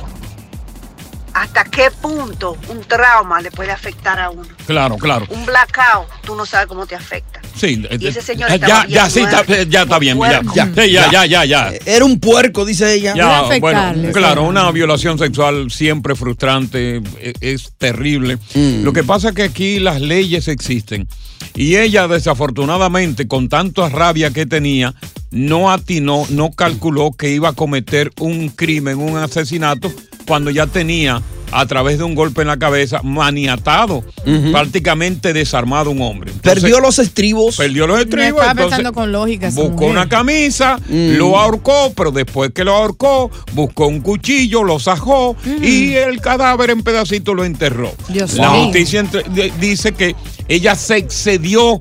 hasta 1.34 1.64
qué 1.64 1.90
punto 1.90 2.56
un 2.70 2.82
trauma 2.84 3.42
le 3.42 3.50
puede 3.50 3.72
afectar 3.72 4.20
a 4.20 4.30
uno. 4.30 4.48
Claro, 4.68 4.98
claro. 4.98 5.26
Un 5.30 5.46
blackout, 5.46 6.08
tú 6.22 6.36
no 6.36 6.46
sabes 6.46 6.68
cómo 6.68 6.86
te 6.86 6.96
afecta. 6.96 7.42
Sí, 7.56 7.84
Y 8.00 8.08
ese 8.08 8.22
señor 8.22 8.52
eh, 8.52 8.60
ya, 8.60 8.86
ya, 8.88 9.10
sí, 9.10 9.22
está, 9.22 9.46
ya 9.64 9.84
está 9.84 10.00
bien. 10.00 10.20
Ya, 10.56 10.72
ya, 10.86 11.26
ya, 11.26 11.46
ya. 11.46 11.74
Era 11.86 12.06
un 12.06 12.20
puerco, 12.20 12.66
dice 12.66 12.94
ella. 12.94 13.14
Ya, 13.16 13.44
bueno, 13.60 14.12
claro, 14.12 14.44
una 14.44 14.70
violación 14.72 15.18
sexual 15.18 15.72
siempre 15.72 16.16
frustrante, 16.16 17.02
e- 17.20 17.34
es, 17.42 17.74
terrible. 17.78 18.38
Mm. 18.54 18.84
Lo 18.84 18.94
que 18.94 19.04
pasa 19.04 19.30
es 19.30 19.36
que 19.36 19.44
aquí 19.44 19.80
las 19.80 20.02
leyes 20.02 20.48
existen 20.48 21.08
y 21.56 21.76
ella 21.76 22.08
desafortunadamente 22.08 23.28
con 23.28 23.50
tanta 23.50 23.90
rabia 23.90 24.32
que 24.32 24.46
tenía, 24.46 24.96
no 25.32 25.72
atinó, 25.72 26.26
no 26.30 26.52
calculó 26.52 27.12
que 27.12 27.30
iba 27.30 27.50
a 27.50 27.54
cometer 27.54 28.12
un 28.20 28.50
crimen, 28.50 28.98
un 28.98 29.18
asesinato, 29.18 29.92
cuando 30.26 30.50
ya 30.50 30.68
tenía 30.68 31.22
a 31.60 31.66
través 31.66 31.98
de 31.98 32.04
un 32.04 32.16
golpe 32.16 32.42
en 32.42 32.48
la 32.48 32.58
cabeza 32.58 33.02
maniatado, 33.04 34.04
prácticamente 34.52 35.34
desarmado 35.34 35.92
un 35.92 36.02
hombre. 36.02 36.32
Entonces, 36.32 36.62
Perdió 36.64 36.80
los 36.80 37.00
estribos. 37.00 37.58
Perdió 37.58 37.88
los 37.88 37.98
Me 37.98 38.04
estribos. 38.04 38.28
estaba 38.30 38.52
entonces- 38.52 38.70
pensando 38.78 38.94
con 38.94 39.12
lógica. 39.12 39.50
Buscó 39.52 39.72
mujer. 39.72 39.90
una 39.90 40.10
camisa, 40.10 40.80
lo 40.90 41.38
ahorcó, 41.40 41.94
pero 41.96 42.12
después 42.12 42.52
que 42.54 42.64
lo 42.64 42.74
ahorcó, 42.76 43.32
buscó 43.54 43.88
un 43.88 44.02
cuchillo, 44.02 44.64
lo 44.64 44.80
sajó 44.80 45.36
y 45.62 45.94
el 45.94 46.22
cadáver 46.22 46.70
en 46.72 46.84
pedacitos 46.84 47.36
lo 47.36 47.46
enterró. 47.46 47.92
Dios 48.10 48.34
La 48.36 48.52
mío. 48.52 48.64
justicia 48.66 49.00
entre- 49.00 49.24
dice 49.60 49.94
que 49.94 50.16
ella 50.48 50.76
se 50.76 50.98
excedió 50.98 51.80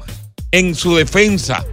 en 0.50 0.74
su 0.74 0.94
defensa, 0.96 1.64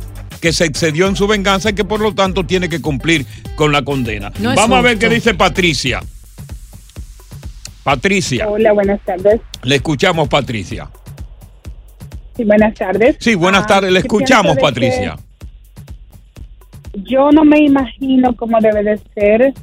que 0.41 0.53
se 0.53 0.65
excedió 0.65 1.07
en 1.07 1.15
su 1.15 1.27
venganza 1.27 1.69
y 1.69 1.73
que 1.73 1.83
por 1.85 1.99
lo 1.99 2.13
tanto 2.15 2.45
tiene 2.45 2.69
que 2.69 2.81
cumplir 2.81 3.25
con 3.55 3.71
la 3.71 3.83
condena. 3.83 4.31
No 4.39 4.51
es 4.51 4.55
Vamos 4.55 4.77
a 4.79 4.81
ver 4.81 4.97
qué 4.97 5.09
dice 5.09 5.33
Patricia. 5.33 6.01
Patricia, 7.93 8.47
Hola, 8.47 8.71
buenas 8.73 8.99
tardes. 9.03 9.41
le 9.63 9.75
escuchamos 9.77 10.27
Patricia. 10.27 10.87
Sí, 12.35 12.43
buenas 12.43 12.75
tardes. 12.75 13.15
Sí, 13.19 13.33
buenas 13.33 13.63
Ah, 13.63 13.65
tardes, 13.67 13.91
le 13.91 13.99
escuchamos 14.01 14.57
Patricia. 14.57 15.15
Yo 16.93 17.31
no 17.31 17.43
me 17.43 17.57
imagino 17.61 18.35
cómo 18.35 18.59
debe 18.61 18.83
de 18.83 18.99
ser, 19.15 19.53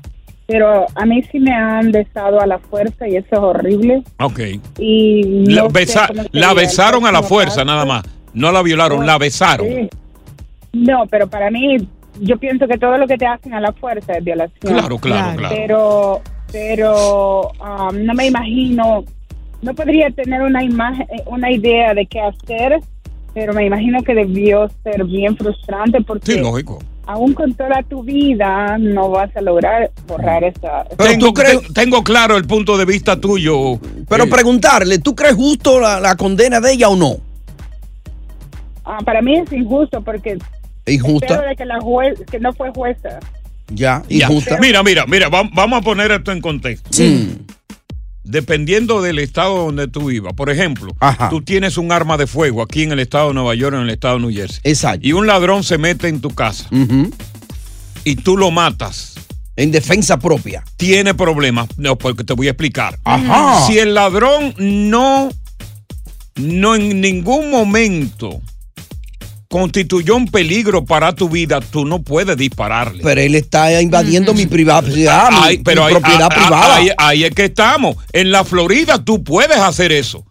pero 0.49 0.87
a 0.97 1.07
mí 1.07 1.23
sí 1.31 1.39
me 1.39 1.55
han 1.55 1.93
besado 1.93 2.41
a 2.41 2.47
la 2.49 2.59
fuerza 2.59 3.07
y 3.07 3.15
eso 3.15 3.29
es 3.31 3.39
horrible. 3.39 4.03
Ok. 4.19 4.41
Y 4.81 5.47
La, 5.49 5.63
no 5.63 5.69
besa- 5.71 6.09
besaron 6.57 7.07
a 7.07 7.13
la 7.13 7.23
fuerza, 7.23 7.65
nada 7.65 7.85
más. 7.85 8.03
No 8.35 8.51
la 8.51 8.61
violaron, 8.63 9.07
la 9.07 9.19
besaron. 9.19 9.69
Sí. 9.69 9.89
No, 10.73 11.07
pero 11.09 11.29
para 11.31 11.49
mí, 11.53 11.77
yo 12.21 12.39
pienso 12.39 12.67
que 12.67 12.77
todo 12.77 12.99
lo 12.99 13.07
que 13.07 13.19
te 13.19 13.27
hacen 13.27 13.55
a 13.55 13.61
la 13.61 13.73
fuerza 13.73 14.15
es 14.15 14.25
violación. 14.25 14.59
Claro, 14.75 14.99
claro, 14.99 15.37
claro. 15.39 15.55
Pero, 15.57 16.23
pero 16.61 17.51
um, 17.61 18.05
no 18.05 18.15
me 18.15 18.27
imagino, 18.29 19.05
no 19.61 19.75
podría 19.75 20.11
tener 20.11 20.41
una 20.41 20.65
imagen, 20.65 21.07
una 21.27 21.51
idea 21.53 21.93
de 21.93 22.07
qué 22.07 22.19
hacer, 22.21 22.81
pero 23.35 23.53
me 23.53 23.67
imagino 23.67 24.03
que 24.03 24.15
debió 24.15 24.71
ser 24.83 25.05
bien 25.05 25.37
frustrante 25.37 26.01
porque 26.01 26.33
Sí, 26.33 26.39
lógico. 26.39 26.79
aún 27.05 27.35
con 27.35 27.53
toda 27.53 27.83
tu 27.83 28.03
vida 28.03 28.79
no 28.79 29.11
vas 29.11 29.37
a 29.37 29.43
lograr 29.43 29.91
borrar 30.09 30.45
esa. 30.45 30.85
tengo, 30.97 31.35
te- 31.35 31.61
tengo 31.75 32.03
claro 32.03 32.39
el 32.39 32.47
punto 32.47 32.79
de 32.79 32.87
vista 32.87 33.21
tuyo. 33.21 33.79
Pero 34.09 34.25
Eh, 34.25 34.29
preguntarle, 34.29 34.99
¿tú 34.99 35.15
crees 35.15 35.35
justo 35.35 35.79
la, 35.79 36.01
la 36.01 36.17
condena 36.17 36.59
de 36.61 36.73
ella 36.73 36.89
o 36.89 36.97
no? 36.97 37.17
Ah, 38.83 38.99
para 39.05 39.21
mí 39.21 39.37
es 39.37 39.53
injusto 39.53 40.01
porque 40.01 40.39
Injusta. 40.87 41.43
de 41.43 41.55
que 41.57 41.67
la 41.67 41.81
juez, 41.81 42.19
que 42.31 42.39
no 42.41 42.53
fue 42.55 42.71
jueza. 42.71 43.19
Ya, 43.69 44.03
injusta. 44.09 44.59
Mira, 44.61 44.83
mira, 44.83 45.07
mira, 45.07 45.29
va- 45.29 45.49
vamos 45.53 45.79
a 45.81 45.83
poner 45.83 46.11
esto 46.13 46.33
en 46.33 46.41
contexto. 46.41 46.91
Mm. 47.03 47.47
Dependiendo 48.23 49.03
del 49.03 49.19
estado 49.21 49.57
donde 49.67 49.87
tú 49.87 50.07
vivas. 50.07 50.33
Por 50.35 50.51
ejemplo, 50.51 50.95
tú 51.31 51.43
tienes 51.43 51.77
un 51.79 51.93
arma 51.93 52.17
de 52.17 52.27
fuego 52.27 52.61
aquí 52.63 52.83
en 52.83 52.93
el 52.93 52.99
estado 52.99 53.29
de 53.29 53.35
Nueva 53.35 53.55
York, 53.55 53.75
en 53.77 53.83
el 53.83 53.91
estado 53.91 54.15
de 54.17 54.21
New 54.23 54.33
Jersey. 54.35 54.61
Exacto. 54.65 55.07
Y 55.07 55.13
un 55.13 55.27
ladrón 55.29 55.63
se 55.63 55.79
mete 55.79 56.09
en 56.09 56.21
tu 56.21 56.31
casa. 56.31 56.69
Y 58.05 58.17
tú 58.17 58.37
lo 58.37 58.51
matas. 58.51 59.15
En 59.55 59.71
defensa 59.71 60.19
propia. 60.19 60.65
Tiene 60.77 61.15
problemas. 61.15 61.69
No, 61.79 61.97
porque 61.97 62.25
te 62.25 62.35
voy 62.35 62.49
a 62.49 62.51
explicar. 62.51 62.99
Ajá. 63.05 63.65
Si 63.67 63.79
el 63.79 63.95
ladrón 63.95 64.55
no, 64.59 65.31
no 66.35 66.75
en 66.75 67.01
ningún 67.01 67.51
momento 67.51 68.41
constituyó 69.49 70.17
un 70.17 70.27
peligro 70.29 70.85
para 70.85 71.15
tu 71.15 71.29
vida, 71.29 71.61
tú 71.61 71.85
no 71.85 72.03
puedes 72.03 72.37
dispararle. 72.37 73.03
Pero 73.03 73.21
él 73.21 73.35
está 73.35 73.81
invadiendo 73.81 74.35
mi 74.35 74.47
privacidad, 74.47 75.31
mi, 75.31 75.37
Ay, 75.41 75.59
pero 75.59 75.83
mi 75.83 75.89
ahí- 75.89 75.95
propiedad 75.95 76.29
ah, 76.31 76.35
ah, 76.35 76.35
privada. 76.35 76.77
Ahí, 76.77 76.91
ahí 76.99 77.25
es 77.25 77.31
que 77.31 77.45
estamos. 77.45 77.97
En 78.13 78.31
la 78.31 78.45
Florida 78.45 79.03
tú 79.05 79.23
puedes 79.23 79.59
hacer 79.59 79.93
eso. 79.93 80.25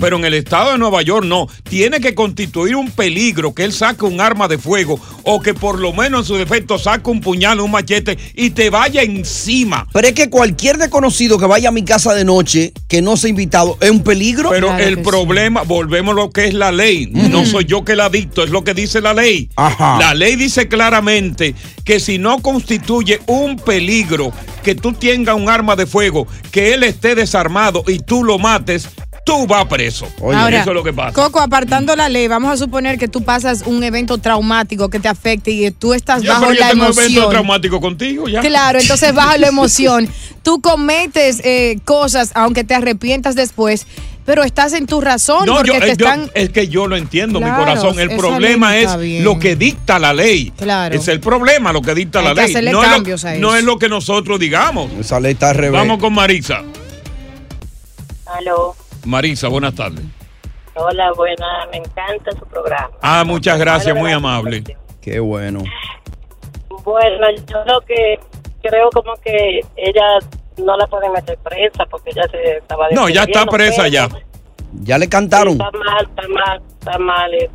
Pero 0.00 0.16
en 0.16 0.24
el 0.24 0.34
estado 0.34 0.72
de 0.72 0.78
Nueva 0.78 1.02
York 1.02 1.26
no. 1.26 1.46
Tiene 1.62 2.00
que 2.00 2.14
constituir 2.14 2.76
un 2.76 2.90
peligro 2.90 3.54
que 3.54 3.64
él 3.64 3.72
saque 3.72 4.04
un 4.04 4.20
arma 4.20 4.48
de 4.48 4.58
fuego 4.58 4.98
o 5.24 5.40
que 5.40 5.54
por 5.54 5.78
lo 5.78 5.92
menos 5.92 6.20
en 6.20 6.26
su 6.26 6.36
defecto 6.36 6.78
saque 6.78 7.10
un 7.10 7.20
puñal 7.20 7.60
o 7.60 7.64
un 7.64 7.70
machete 7.70 8.18
y 8.34 8.50
te 8.50 8.70
vaya 8.70 9.02
encima. 9.02 9.86
Pero 9.92 10.08
es 10.08 10.14
que 10.14 10.30
cualquier 10.30 10.78
desconocido 10.78 11.38
que 11.38 11.46
vaya 11.46 11.68
a 11.68 11.72
mi 11.72 11.84
casa 11.84 12.14
de 12.14 12.24
noche, 12.24 12.72
que 12.88 13.02
no 13.02 13.16
sea 13.16 13.30
invitado, 13.30 13.76
es 13.80 13.90
un 13.90 14.02
peligro. 14.02 14.50
Pero 14.50 14.76
el 14.76 15.02
problema, 15.02 15.62
volvemos 15.62 16.12
a 16.12 16.16
lo 16.16 16.30
que 16.30 16.46
es 16.46 16.54
la 16.54 16.72
ley. 16.72 17.06
No 17.06 17.44
soy 17.44 17.64
yo 17.64 17.84
que 17.84 17.96
la 17.96 18.08
dicto, 18.08 18.42
es 18.42 18.50
lo 18.50 18.64
que 18.64 18.74
dice 18.74 19.00
la 19.00 19.14
ley. 19.14 19.50
Ajá. 19.56 19.98
La 19.98 20.14
ley 20.14 20.36
dice 20.36 20.68
claramente 20.68 21.54
que 21.84 22.00
si 22.00 22.18
no 22.18 22.40
constituye 22.40 23.20
un 23.26 23.56
peligro 23.56 24.32
que 24.62 24.74
tú 24.74 24.92
tengas 24.92 25.36
un 25.36 25.48
arma 25.48 25.76
de 25.76 25.86
fuego, 25.86 26.26
que 26.50 26.74
él 26.74 26.82
esté 26.82 27.14
desarmado 27.14 27.84
y 27.86 28.00
tú 28.00 28.24
lo 28.24 28.38
mates, 28.38 28.88
tú 29.28 29.46
vas 29.46 29.66
preso. 29.66 30.08
Ahora, 30.22 30.60
Eso 30.60 30.70
es 30.70 30.74
lo 30.74 30.82
que 30.82 30.92
pasa. 30.92 31.12
Coco, 31.12 31.40
apartando 31.40 31.94
la 31.94 32.08
ley, 32.08 32.28
vamos 32.28 32.50
a 32.52 32.56
suponer 32.56 32.98
que 32.98 33.08
tú 33.08 33.22
pasas 33.22 33.62
un 33.66 33.82
evento 33.84 34.18
traumático 34.18 34.88
que 34.88 34.98
te 35.00 35.08
afecte 35.08 35.50
y 35.50 35.70
tú 35.70 35.92
estás 35.94 36.22
Ya, 36.22 36.32
bajo 36.32 36.46
pero 36.46 36.54
yo 36.54 36.60
la 36.60 36.70
tengo 36.70 36.86
un 36.86 36.92
evento 36.92 37.02
emoción. 37.10 37.30
traumático 37.30 37.80
contigo 37.80 38.28
ya. 38.28 38.40
Claro, 38.40 38.78
entonces 38.80 39.12
bajo 39.14 39.36
la 39.36 39.48
emoción. 39.48 40.08
Tú 40.42 40.60
cometes 40.62 41.40
eh, 41.44 41.78
cosas, 41.84 42.30
aunque 42.34 42.64
te 42.64 42.74
arrepientas 42.74 43.34
después. 43.34 43.86
Pero 44.24 44.44
estás 44.44 44.74
en 44.74 44.84
tu 44.86 45.00
razón 45.00 45.46
No, 45.46 45.54
porque 45.54 45.68
yo, 45.72 45.80
te 45.80 45.86
eh, 45.92 45.96
yo- 45.98 46.04
están... 46.06 46.30
es 46.34 46.50
que 46.50 46.68
yo 46.68 46.86
lo 46.86 46.96
entiendo, 46.96 47.38
Claro, 47.38 47.54
mi 47.54 47.58
corazón. 47.64 47.98
El 47.98 48.14
problema 48.14 48.76
es 48.76 48.94
bien. 48.98 49.24
lo 49.24 49.38
que 49.38 49.56
dicta 49.56 49.98
la 49.98 50.12
ley. 50.12 50.52
Claro. 50.58 50.94
Es 50.94 51.08
el 51.08 51.18
problema, 51.20 51.72
lo 51.72 51.80
que 51.80 51.94
dicta 51.94 52.18
Hay 52.18 52.24
la 52.26 52.34
que 52.34 52.60
ley. 52.62 52.70
no, 52.72 52.82
es 52.84 52.90
lo, 52.90 52.94
a 52.96 52.98
no 53.38 53.48
eso. 53.48 53.56
es 53.56 53.64
lo 53.64 53.78
que 53.78 53.88
nosotros 53.88 54.38
digamos. 54.38 54.92
Esa 55.00 55.18
ley 55.18 55.32
está 55.32 55.48
al 55.50 55.54
revés. 55.56 55.80
Vamos 55.80 55.98
con 55.98 56.12
Marisa. 56.12 56.62
Aló. 58.26 58.76
Marisa, 59.04 59.48
buenas 59.48 59.74
tardes. 59.74 60.04
Hola, 60.74 61.12
buena. 61.12 61.66
Me 61.72 61.78
encanta 61.78 62.30
su 62.32 62.46
programa. 62.46 62.90
Ah, 63.02 63.24
muchas 63.24 63.58
gracias, 63.58 63.96
muy 63.96 64.12
amable. 64.12 64.62
Qué 65.00 65.18
bueno. 65.20 65.64
Bueno, 66.84 67.26
yo 67.46 67.64
lo 67.64 67.80
que 67.80 68.18
creo 68.62 68.88
como 68.90 69.14
que 69.16 69.60
ella 69.76 70.18
no 70.58 70.76
la 70.76 70.86
pueden 70.86 71.12
meter 71.12 71.38
presa 71.38 71.84
porque 71.86 72.10
ella 72.10 72.22
se 72.30 72.58
estaba 72.58 72.88
No, 72.90 73.08
ya 73.08 73.24
está 73.24 73.46
presa 73.46 73.82
pero 73.82 73.88
ya. 73.92 74.08
Ya 74.82 74.98
le 74.98 75.08
cantaron. 75.08 75.54
Está 75.54 75.70
mal, 75.72 76.06
está 76.06 76.28
mal, 76.28 76.62
está 76.78 76.98
mal 76.98 77.34
eso. 77.34 77.52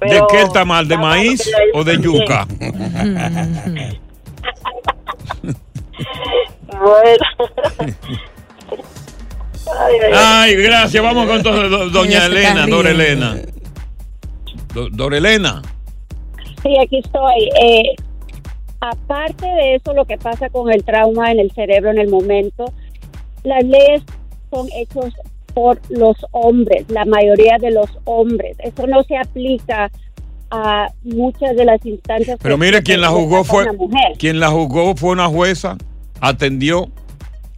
¿De 0.00 0.22
qué 0.30 0.42
está 0.42 0.64
mal? 0.64 0.88
¿De 0.88 0.94
está 0.94 1.06
maíz 1.06 1.50
o 1.74 1.84
de 1.84 1.98
yuca? 2.00 2.46
Bueno. 6.80 7.26
Ay, 9.78 9.94
ay, 10.02 10.10
ay. 10.12 10.12
Ay, 10.14 10.56
gracias. 10.56 11.02
Vamos 11.02 11.26
con 11.26 11.42
do- 11.42 11.68
do- 11.68 11.90
doña 11.90 12.26
Elena, 12.26 12.66
Dora. 12.66 12.90
Elena. 12.90 13.36
Do- 14.74 14.88
Dora 14.90 15.16
Elena. 15.18 15.62
Sí, 16.62 16.76
aquí 16.84 16.98
estoy. 16.98 17.48
Eh, 17.62 17.94
aparte 18.80 19.46
de 19.46 19.74
eso, 19.76 19.92
lo 19.94 20.04
que 20.04 20.18
pasa 20.18 20.48
con 20.50 20.70
el 20.72 20.84
trauma 20.84 21.30
en 21.32 21.40
el 21.40 21.50
cerebro 21.52 21.90
en 21.90 21.98
el 21.98 22.08
momento, 22.08 22.64
las 23.44 23.64
leyes 23.64 24.02
son 24.50 24.68
hechos 24.74 25.12
por 25.54 25.80
los 25.88 26.16
hombres, 26.32 26.84
la 26.88 27.04
mayoría 27.04 27.56
de 27.60 27.70
los 27.72 27.88
hombres. 28.04 28.56
Eso 28.60 28.86
no 28.86 29.02
se 29.02 29.16
aplica 29.16 29.90
a 30.50 30.88
muchas 31.02 31.56
de 31.56 31.64
las 31.64 31.84
instancias. 31.86 32.38
Pero 32.42 32.58
mire, 32.58 32.82
quien 32.82 33.00
la 33.00 33.08
juzgó 33.08 33.44
fue 33.44 33.62
una 33.64 33.72
mujer. 33.72 34.12
quien 34.18 34.40
la 34.40 34.48
juzgó 34.50 34.94
fue 34.96 35.10
una 35.10 35.28
jueza, 35.28 35.76
atendió 36.20 36.88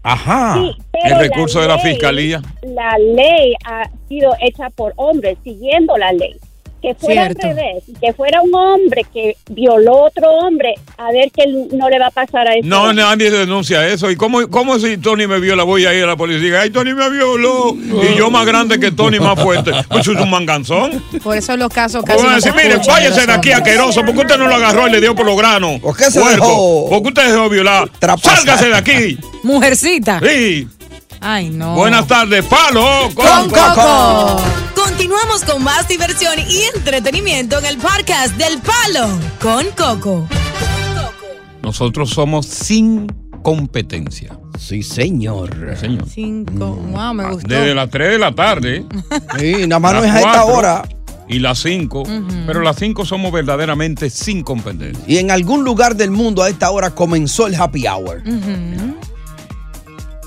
Ajá. 0.02 0.54
Sí, 0.54 0.76
el 1.04 1.18
recurso 1.18 1.60
de 1.60 1.68
la 1.68 1.76
ley- 1.76 1.84
fiscalía. 1.84 2.42
La 2.62 2.96
ley 2.98 3.54
ha 3.64 3.88
sido 4.08 4.34
hecha 4.40 4.68
por 4.70 4.92
hombres, 4.96 5.38
siguiendo 5.44 5.96
la 5.96 6.12
ley. 6.12 6.36
Que 6.82 6.94
fuera 6.96 7.26
Cierto. 7.26 7.46
al 7.46 7.54
revés, 7.56 7.84
que 8.00 8.12
fuera 8.12 8.40
un 8.42 8.52
hombre 8.52 9.06
que 9.14 9.36
violó 9.50 9.98
a 9.98 10.02
otro 10.08 10.28
hombre, 10.30 10.74
a 10.98 11.12
ver 11.12 11.30
que 11.30 11.44
no 11.76 11.88
le 11.88 11.98
va 12.00 12.08
a 12.08 12.10
pasar 12.10 12.48
a 12.48 12.54
ese 12.54 12.66
No, 12.66 12.82
hombre. 12.88 12.96
nadie 13.04 13.30
denuncia 13.30 13.86
eso. 13.86 14.10
¿Y 14.10 14.16
cómo, 14.16 14.48
cómo 14.48 14.76
si 14.80 14.98
Tony 14.98 15.28
me 15.28 15.38
viola? 15.38 15.62
Voy 15.62 15.86
a 15.86 15.94
ir 15.94 16.02
a 16.02 16.08
la 16.08 16.16
policía. 16.16 16.60
Ay, 16.60 16.70
Tony 16.70 16.92
me 16.92 17.08
violó. 17.08 17.74
Y 17.76 18.16
yo 18.18 18.30
más 18.32 18.44
grande 18.46 18.80
que 18.80 18.90
Tony, 18.90 19.20
más 19.20 19.40
fuerte. 19.40 19.70
Pues 19.88 20.08
es 20.08 20.16
un 20.16 20.28
manganzón. 20.28 21.00
Por 21.22 21.36
eso 21.36 21.56
los 21.56 21.68
casos 21.72 22.04
casi 22.04 22.18
Van 22.18 22.26
a 22.26 22.30
no 22.30 22.36
decir, 22.36 22.52
se 22.52 22.62
mire, 22.68 22.80
váyase 22.84 23.26
de 23.26 23.32
aquí, 23.32 23.52
asqueroso. 23.52 24.04
¿Por 24.04 24.14
qué 24.14 24.20
usted 24.22 24.38
no 24.38 24.48
lo 24.48 24.56
agarró 24.56 24.88
y 24.88 24.90
le 24.90 25.00
dio 25.00 25.14
por 25.14 25.24
los 25.24 25.36
granos? 25.36 25.80
¿Por 25.80 25.96
qué 25.96 26.04
se 26.10 26.18
dejó? 26.18 26.88
¿Por 26.88 27.00
qué 27.02 27.08
usted 27.08 27.32
dejó 27.32 27.48
violar? 27.48 27.88
Sálgase 28.20 28.68
de 28.70 28.74
aquí. 28.74 29.18
Mujercita. 29.44 30.18
Sí. 30.20 30.66
Ay, 31.24 31.50
no. 31.50 31.76
Buenas 31.76 32.08
tardes, 32.08 32.44
palo 32.46 32.84
con, 33.14 33.24
Con 33.24 33.50
Coco. 33.50 34.42
Continuamos 34.74 35.44
con 35.44 35.62
más 35.62 35.86
diversión 35.86 36.34
y 36.48 36.62
entretenimiento 36.74 37.60
en 37.60 37.66
el 37.66 37.78
podcast 37.78 38.36
del 38.36 38.58
Palo 38.58 39.08
con 39.40 39.66
Coco. 39.76 40.26
Nosotros 41.62 42.10
somos 42.10 42.46
sin 42.46 43.06
competencia. 43.44 44.36
Sí, 44.58 44.82
señor. 44.82 45.76
señor. 45.78 46.08
Cinco. 46.08 46.74
Wow, 46.74 47.14
me 47.14 47.30
gustó. 47.30 47.46
Desde 47.46 47.72
las 47.72 47.88
3 47.88 48.10
de 48.10 48.18
la 48.18 48.34
tarde. 48.34 48.84
Sí, 49.38 49.66
nada 49.68 49.78
más 49.78 49.94
no 49.94 50.04
es 50.04 50.10
a 50.10 50.18
esta 50.18 50.44
hora. 50.44 50.82
Y 51.28 51.38
las 51.38 51.60
5. 51.60 52.00
Ujú. 52.00 52.26
Pero 52.46 52.62
las 52.62 52.76
5 52.76 53.04
somos 53.04 53.30
verdaderamente 53.30 54.10
sin 54.10 54.42
competencia. 54.42 55.04
Y 55.06 55.18
en 55.18 55.30
algún 55.30 55.62
lugar 55.62 55.94
del 55.94 56.10
mundo 56.10 56.42
a 56.42 56.48
esta 56.48 56.68
hora 56.72 56.90
comenzó 56.90 57.46
el 57.46 57.54
happy 57.54 57.86
hour. 57.86 58.22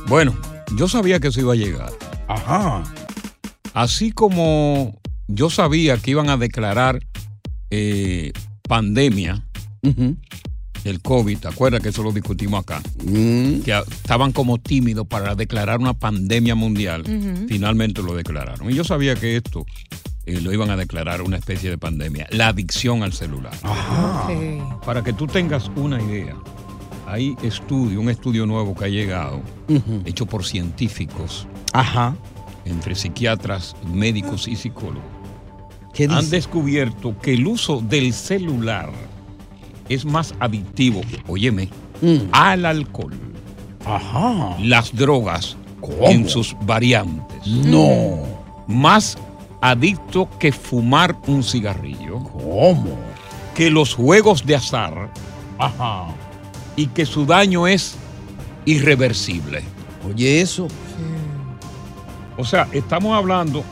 Bueno, 0.08 0.34
yo 0.76 0.88
sabía 0.88 1.20
que 1.20 1.28
eso 1.28 1.40
iba 1.42 1.54
a 1.54 1.58
llegar. 1.58 1.92
Ajá. 2.28 2.84
Así 3.74 4.12
como 4.12 5.00
yo 5.28 5.50
sabía 5.50 5.98
que 5.98 6.12
iban 6.12 6.30
a 6.30 6.38
declarar 6.38 7.06
eh, 7.70 8.32
pandemia 8.68 9.46
del 10.84 11.02
COVID, 11.02 11.40
¿te 11.40 11.48
acuerdas 11.48 11.82
que 11.82 11.90
eso 11.90 12.04
lo 12.04 12.12
discutimos 12.12 12.62
acá? 12.64 12.82
Mm. 13.04 13.62
Que 13.62 13.78
estaban 13.92 14.32
como 14.32 14.60
tímidos 14.60 15.08
para 15.08 15.36
declarar 15.36 15.80
una 15.80 15.94
pandemia 15.94 16.56
mundial. 16.56 17.04
Finalmente 17.48 18.02
lo 18.02 18.16
declararon. 18.16 18.70
Y 18.70 18.74
yo 18.76 18.84
sabía 18.84 19.16
que 19.16 19.36
esto 19.38 19.66
eh, 20.26 20.42
lo 20.42 20.52
iban 20.52 20.70
a 20.72 20.78
declarar 20.78 21.22
una 21.22 21.38
especie 21.38 21.70
de 21.70 21.78
pandemia, 21.78 22.28
la 22.32 22.48
adicción 22.48 23.04
al 23.04 23.14
celular. 23.14 23.54
Ok. 23.64 24.84
Para 24.86 25.04
que 25.04 25.14
tú 25.14 25.28
tengas 25.28 25.70
una 25.76 26.02
idea, 26.02 26.36
hay 27.08 27.36
estudio, 27.44 28.00
un 28.02 28.10
estudio 28.10 28.46
nuevo 28.46 28.74
que 28.76 28.86
ha 28.86 28.90
llegado, 28.90 29.42
hecho 30.06 30.26
por 30.26 30.44
científicos, 30.46 31.48
Ajá. 31.74 32.16
entre 32.66 32.96
psiquiatras, 32.96 33.76
médicos 33.94 34.48
y 34.48 34.56
psicólogos. 34.56 35.04
¿Qué 35.94 36.06
Han 36.12 36.30
descubierto 36.30 37.18
que 37.20 37.34
el 37.34 37.48
uso 37.48 37.80
del 37.82 38.14
celular 38.14 38.90
es 39.88 40.04
más 40.06 40.34
adictivo, 40.40 41.02
óyeme, 41.28 41.70
Mm. 42.02 42.18
al 42.34 42.66
alcohol, 42.66 43.14
Ajá. 43.86 44.58
las 44.60 44.94
drogas 44.94 45.56
¿Cómo? 45.80 46.10
en 46.10 46.28
sus 46.28 46.56
variantes. 46.66 47.48
No. 47.48 48.18
Más 48.68 49.18
adicto 49.62 50.28
que 50.40 50.52
fumar 50.52 51.16
un 51.28 51.44
cigarrillo. 51.44 52.20
¿Cómo? 52.20 52.98
Que 53.56 53.70
los 53.70 53.94
juegos 53.96 54.46
de 54.46 54.56
azar. 54.58 55.10
Ajá. 55.58 56.08
Y 56.76 56.88
que 56.88 57.06
su 57.06 57.26
daño 57.26 57.68
es 57.68 57.96
irreversible. 58.66 59.64
Oye, 60.08 60.42
eso. 60.42 60.68
O 62.38 62.44
sea, 62.44 62.68
estamos 62.74 63.16
hablando 63.16 63.64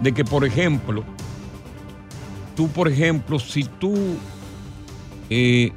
de 0.00 0.12
que, 0.12 0.24
por 0.24 0.44
ejemplo, 0.44 1.04
tú, 2.56 2.68
por 2.68 2.88
ejemplo, 2.88 3.38
si 3.38 3.64
tú, 3.64 3.94
eh, 5.28 5.72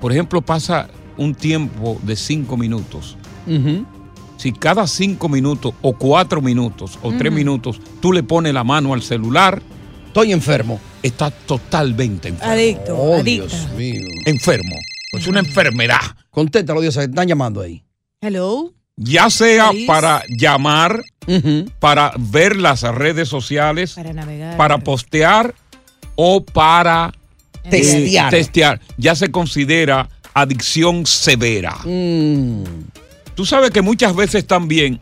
por 0.00 0.12
ejemplo, 0.12 0.42
pasa 0.42 0.88
un 1.16 1.34
tiempo 1.34 1.98
de 2.02 2.16
cinco 2.16 2.56
minutos, 2.56 3.16
si 4.36 4.52
cada 4.52 4.86
cinco 4.86 5.28
minutos 5.28 5.74
o 5.82 5.92
cuatro 5.92 6.40
minutos 6.42 6.98
o 7.02 7.12
tres 7.12 7.32
minutos 7.32 7.80
tú 8.00 8.12
le 8.12 8.22
pones 8.22 8.52
la 8.52 8.64
mano 8.64 8.92
al 8.92 9.02
celular, 9.02 9.62
estoy 10.06 10.32
enfermo. 10.32 10.80
Estás 11.02 11.32
totalmente 11.46 12.28
enfermo. 12.28 12.52
Adicto, 12.52 12.96
Oh, 12.96 13.14
adicta. 13.20 13.46
Dios 13.56 13.68
mío. 13.76 14.02
Enfermo. 14.26 14.76
Es 15.12 15.26
una 15.26 15.40
enfermedad. 15.40 16.00
Contéstalo, 16.30 16.80
Dios, 16.80 16.96
están 16.96 17.26
llamando 17.28 17.60
ahí. 17.60 17.82
Hello. 18.20 18.72
Ya 18.96 19.30
sea 19.30 19.70
para 19.86 20.22
llamar, 20.28 21.02
para 21.80 22.12
ver 22.18 22.56
las 22.56 22.82
redes 22.82 23.28
sociales, 23.28 23.94
Para 23.94 24.12
navegar. 24.12 24.56
para 24.56 24.78
postear 24.78 25.54
o 26.14 26.44
para 26.44 27.12
eh, 27.64 27.70
Testear. 27.70 28.30
testear. 28.30 28.80
Ya 28.98 29.14
se 29.16 29.30
considera 29.30 30.08
adicción 30.34 31.04
severa. 31.06 31.76
Mm. 31.84 32.64
Tú 33.34 33.44
sabes 33.46 33.70
que 33.70 33.82
muchas 33.82 34.14
veces 34.14 34.46
también 34.46 35.00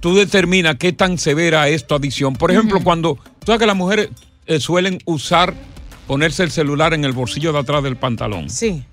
tú 0.00 0.16
determinas 0.16 0.76
qué 0.76 0.92
tan 0.92 1.18
severa 1.18 1.68
es 1.68 1.86
tu 1.86 1.94
adicción. 1.94 2.34
Por 2.34 2.50
ejemplo, 2.50 2.80
cuando 2.82 3.14
tú 3.38 3.46
sabes 3.46 3.60
que 3.60 3.66
las 3.66 3.76
mujeres 3.76 4.08
eh, 4.46 4.60
suelen 4.60 4.98
usar, 5.04 5.54
ponerse 6.06 6.42
el 6.42 6.50
celular 6.50 6.94
en 6.94 7.04
el 7.04 7.12
bolsillo 7.12 7.52
de 7.52 7.58
atrás 7.60 7.82
del 7.82 7.96
pantalón. 7.96 8.50
Sí. 8.50 8.84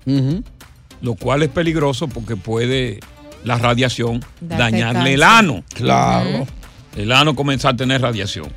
Lo 1.02 1.14
cual 1.14 1.42
es 1.42 1.48
peligroso 1.48 2.08
porque 2.08 2.36
puede 2.36 3.00
la 3.44 3.56
radiación 3.56 4.20
Darte 4.40 4.56
dañarle 4.56 5.14
el 5.14 5.22
ano. 5.22 5.64
Claro. 5.74 6.46
El 6.96 7.12
ano 7.12 7.34
comienza 7.34 7.70
a 7.70 7.76
tener 7.76 8.02
radiación. 8.02 8.48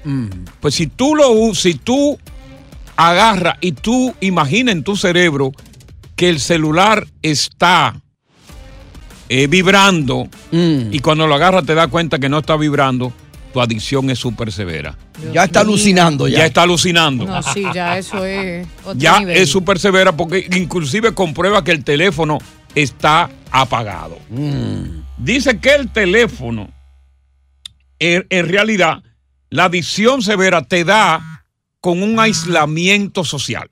Pues 0.60 0.76
si 0.76 0.88
tú 0.88 1.16
lo 1.16 1.54
si 1.54 1.76
tú 1.76 2.18
agarras 2.96 3.58
y 3.62 3.72
tú 3.72 4.14
imaginas 4.22 4.74
en 4.74 4.84
tu 4.84 4.96
cerebro 4.96 5.52
que 6.16 6.30
el 6.30 6.40
celular 6.40 7.08
está 7.22 7.96
eh, 9.30 9.48
vibrando 9.48 10.28
y 10.52 11.00
cuando 11.00 11.28
lo 11.28 11.36
agarras 11.36 11.66
te 11.66 11.76
das 11.76 11.88
cuenta 11.88 12.20
que 12.20 12.30
no 12.30 12.40
está 12.40 12.56
vibrando, 12.56 13.14
tu 13.54 13.62
adicción 13.62 14.10
es 14.10 14.20
súper 14.20 14.52
severa. 14.52 14.98
Ya 15.32 15.44
está 15.44 15.62
alucinando 15.62 16.28
ya. 16.28 16.40
Ya 16.40 16.46
está 16.48 16.64
alucinando. 16.64 17.26
No, 17.26 17.42
sí, 17.44 17.64
ya 17.74 17.98
eso 18.00 18.26
es 18.26 18.68
otro 18.84 19.00
ya 19.00 19.20
nivel. 19.20 19.38
es 19.38 19.50
súper 19.50 19.80
severa 19.80 20.12
porque 20.12 20.48
inclusive 20.56 21.14
comprueba 21.14 21.64
que 21.64 21.72
el 21.72 21.84
teléfono 21.84 22.40
está 22.76 23.30
apagado. 23.52 24.18
Dice 25.18 25.60
que 25.60 25.76
el 25.76 25.90
teléfono, 25.90 26.72
en, 28.00 28.26
en 28.30 28.50
realidad, 28.50 29.04
la 29.52 29.66
adicción 29.66 30.24
severa 30.24 30.64
te 30.64 30.84
da 30.84 31.44
con 31.80 32.02
un 32.02 32.20
aislamiento 32.20 33.24
social. 33.24 33.70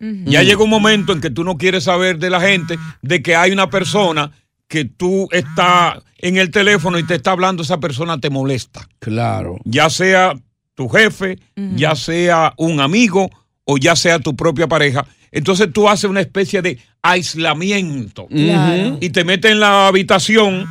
Ya 0.00 0.42
llega 0.42 0.64
un 0.64 0.70
momento 0.70 1.12
en 1.12 1.20
que 1.20 1.30
tú 1.30 1.44
no 1.44 1.56
quieres 1.56 1.84
saber 1.84 2.18
de 2.18 2.28
la 2.28 2.40
gente, 2.40 2.76
de 3.02 3.22
que 3.22 3.36
hay 3.36 3.52
una 3.52 3.70
persona 3.70 4.32
que 4.72 4.86
tú 4.86 5.28
estás 5.32 5.98
en 6.16 6.38
el 6.38 6.50
teléfono 6.50 6.98
y 6.98 7.02
te 7.02 7.16
está 7.16 7.32
hablando 7.32 7.62
esa 7.62 7.78
persona 7.78 8.18
te 8.18 8.30
molesta. 8.30 8.88
Claro. 9.00 9.58
Ya 9.64 9.90
sea 9.90 10.32
tu 10.74 10.88
jefe, 10.88 11.38
ya 11.76 11.94
sea 11.94 12.54
un 12.56 12.80
amigo 12.80 13.28
o 13.64 13.76
ya 13.76 13.94
sea 13.94 14.18
tu 14.18 14.34
propia 14.34 14.68
pareja. 14.68 15.04
Entonces 15.30 15.70
tú 15.74 15.90
haces 15.90 16.08
una 16.08 16.22
especie 16.22 16.62
de 16.62 16.78
aislamiento 17.02 18.28
y 18.30 19.10
te 19.10 19.24
metes 19.24 19.52
en 19.52 19.60
la 19.60 19.88
habitación 19.88 20.66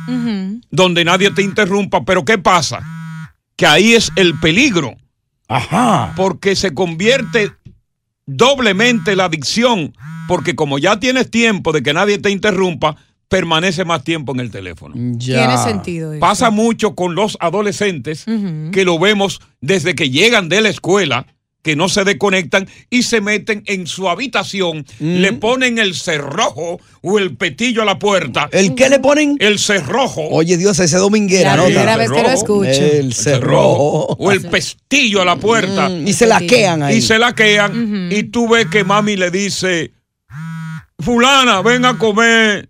donde 0.72 1.04
nadie 1.04 1.30
te 1.30 1.42
interrumpa. 1.42 2.04
Pero 2.04 2.24
¿qué 2.24 2.38
pasa? 2.38 2.80
Que 3.54 3.66
ahí 3.66 3.94
es 3.94 4.10
el 4.16 4.36
peligro. 4.40 4.96
Ajá. 5.46 6.12
Porque 6.16 6.56
se 6.56 6.74
convierte 6.74 7.52
doblemente 8.26 9.14
la 9.14 9.26
adicción. 9.26 9.94
Porque 10.26 10.56
como 10.56 10.80
ya 10.80 10.98
tienes 10.98 11.30
tiempo 11.30 11.70
de 11.70 11.84
que 11.84 11.92
nadie 11.92 12.18
te 12.18 12.30
interrumpa, 12.30 12.96
permanece 13.32 13.86
más 13.86 14.04
tiempo 14.04 14.32
en 14.32 14.40
el 14.40 14.50
teléfono. 14.50 14.94
Tiene 15.18 15.56
sentido. 15.56 16.12
eso. 16.12 16.20
Pasa 16.20 16.50
mucho 16.50 16.94
con 16.94 17.14
los 17.14 17.38
adolescentes 17.40 18.26
que 18.72 18.84
lo 18.84 18.98
vemos 18.98 19.40
desde 19.62 19.94
que 19.94 20.10
llegan 20.10 20.50
de 20.50 20.60
la 20.60 20.68
escuela, 20.68 21.26
que 21.62 21.74
no 21.74 21.88
se 21.88 22.04
desconectan 22.04 22.68
y 22.90 23.04
se 23.04 23.22
meten 23.22 23.62
en 23.66 23.86
su 23.86 24.10
habitación, 24.10 24.84
le 24.98 25.32
ponen 25.32 25.78
el 25.78 25.94
cerrojo 25.94 26.78
o 27.00 27.18
el 27.18 27.34
petillo 27.36 27.80
a 27.80 27.84
la 27.86 27.98
puerta. 27.98 28.50
¿El 28.52 28.74
qué 28.74 28.90
le 28.90 28.98
ponen? 28.98 29.38
El 29.40 29.58
cerrojo. 29.58 30.28
Oye, 30.28 30.58
Dios, 30.58 30.78
ese 30.78 30.98
dominguera, 30.98 31.52
La 31.52 31.56
¿no? 31.56 31.64
primera 31.64 31.96
vez 31.96 32.10
que 32.12 32.22
lo 32.22 32.30
escucho. 32.30 32.68
El 32.68 33.14
cerrojo. 33.14 34.14
O 34.18 34.30
el 34.30 34.42
pestillo 34.42 35.22
a 35.22 35.24
la 35.24 35.36
puerta. 35.36 35.88
Mm, 35.88 36.06
y 36.06 36.12
se 36.12 36.26
laquean 36.26 36.82
ahí. 36.82 36.96
Y 36.98 37.00
se 37.00 37.18
laquean. 37.18 38.10
Y 38.12 38.24
tú 38.24 38.46
ves 38.48 38.66
que 38.66 38.84
mami 38.84 39.16
le 39.16 39.30
dice, 39.30 39.92
fulana, 40.98 41.62
ven 41.62 41.86
a 41.86 41.96
comer. 41.96 42.68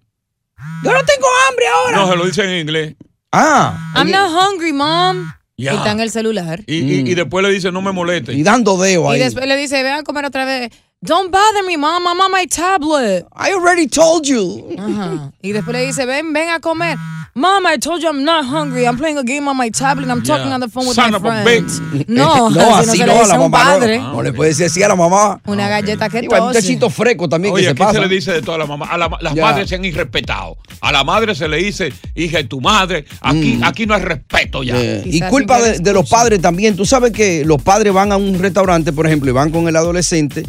Yo 0.82 0.92
no 0.92 1.04
tengo 1.04 1.26
hambre 1.48 1.64
ahora. 1.74 1.96
No, 1.96 2.10
se 2.10 2.16
lo 2.16 2.26
dice 2.26 2.44
en 2.44 2.60
inglés. 2.60 2.94
Ah. 3.30 3.92
I'm 3.96 4.10
not 4.10 4.30
hungry, 4.30 4.72
mom. 4.72 5.32
Y 5.56 5.68
está 5.68 5.92
en 5.92 6.00
el 6.00 6.10
celular. 6.10 6.60
Y, 6.66 6.76
y- 6.78 7.10
y 7.10 7.14
después 7.14 7.44
le 7.44 7.50
dice, 7.52 7.70
no 7.70 7.82
me 7.82 7.92
moleste. 7.92 8.32
Y 8.32 8.42
dando 8.42 8.76
dedo 8.78 9.10
Y 9.10 9.14
ahí. 9.16 9.20
después 9.20 9.46
le 9.46 9.56
dice, 9.56 9.82
ven 9.82 9.92
a 9.94 10.02
comer 10.02 10.24
otra 10.24 10.44
vez. 10.44 10.70
Don't 11.04 11.32
bother 11.32 11.64
me, 11.66 11.76
mom. 11.76 12.06
I'm 12.06 12.20
on 12.20 12.30
my 12.30 12.46
tablet. 12.46 13.26
I 13.34 13.52
already 13.54 13.88
told 13.88 14.24
you. 14.26 14.64
Ajá. 14.78 15.32
Y 15.42 15.50
después 15.52 15.72
le 15.76 15.86
dice, 15.86 16.06
ven, 16.06 16.32
ven 16.32 16.48
a 16.50 16.60
comer. 16.60 16.96
Mom, 17.34 17.64
I 17.66 17.78
told 17.78 18.02
you 18.02 18.08
I'm 18.10 18.24
not 18.24 18.44
hungry. 18.44 18.86
I'm 18.86 18.98
playing 18.98 19.16
a 19.16 19.22
game 19.24 19.48
on 19.48 19.56
my 19.56 19.70
tablet 19.70 20.02
and 20.04 20.12
I'm 20.12 20.22
talking 20.22 20.48
Yeah. 20.48 20.54
on 20.54 20.60
the 20.60 20.68
phone 20.68 20.86
with 20.86 20.94
Son 20.94 21.10
my 21.12 21.18
friends. 21.18 21.80
No, 22.06 22.48
no, 22.50 22.76
así 22.76 22.98
no 23.00 23.06
no, 23.06 23.26
la 23.26 23.38
mamá. 23.38 23.50
padre. 23.64 23.98
No, 23.98 24.12
no 24.12 24.22
le 24.22 24.32
puede 24.34 24.50
decir 24.50 24.66
así 24.66 24.82
a 24.82 24.88
la 24.88 24.96
mamá. 24.96 25.40
Una 25.46 25.66
galleta 25.66 26.10
que 26.10 26.20
Igual, 26.20 26.42
un 26.42 26.52
tecito 26.52 26.90
fresco 26.90 27.28
también 27.30 27.54
Oye, 27.54 27.62
que 27.62 27.66
se 27.68 27.70
aquí 27.72 27.78
pasa. 27.78 27.92
se 27.94 28.00
le 28.00 28.08
dice 28.08 28.32
de 28.32 28.42
toda 28.42 28.58
la 28.58 28.66
mamá. 28.66 28.86
A 28.86 28.98
la- 28.98 29.10
las 29.22 29.34
Ya. 29.34 29.44
madres 29.46 29.68
se 29.70 29.74
han 29.76 29.84
irrespetado. 29.84 30.58
A 30.82 30.92
la 30.92 31.04
madre 31.04 31.34
se 31.34 31.48
le 31.48 31.56
dice, 31.56 31.90
hija 32.14 32.36
de 32.38 32.44
tu 32.44 32.60
madre. 32.60 33.06
Aquí, 33.22 33.56
Mm. 33.58 33.64
aquí 33.64 33.86
no 33.86 33.94
hay 33.94 34.02
respeto 34.02 34.62
ya. 34.62 34.74
Eh, 34.78 35.02
y 35.06 35.22
culpa 35.22 35.58
de 35.60 35.92
los 35.94 36.08
padres 36.10 36.40
también. 36.42 36.76
Tú 36.76 36.84
sabes 36.84 37.12
que 37.12 37.46
los 37.46 37.62
padres 37.62 37.94
van 37.94 38.12
a 38.12 38.18
un 38.18 38.38
restaurante, 38.38 38.92
por 38.92 39.06
ejemplo, 39.06 39.30
y 39.30 39.32
van 39.32 39.50
con 39.50 39.66
el 39.68 39.74
adolescente 39.76 40.42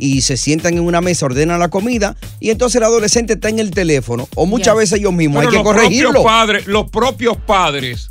y 0.00 0.22
se 0.22 0.36
sientan 0.36 0.74
en 0.74 0.80
una 0.80 1.00
mesa, 1.00 1.26
ordenan 1.26 1.58
la 1.60 1.68
comida 1.68 2.16
y 2.40 2.50
entonces 2.50 2.76
el 2.76 2.84
adolescente 2.84 3.34
está 3.34 3.48
en 3.48 3.58
el 3.58 3.70
teléfono. 3.70 4.28
O 4.34 4.46
muchas 4.46 4.74
Yes. 4.74 4.78
veces 4.80 4.98
ellos 5.00 5.12
mismos. 5.12 5.38
Pero 5.44 5.50
hay 5.50 5.56
que 5.56 5.62
los 5.62 5.64
corregirlo. 5.74 6.10
propios 6.12 6.24
padres, 6.32 6.66
los 6.66 6.90
propios 6.90 7.36
padres 7.36 8.10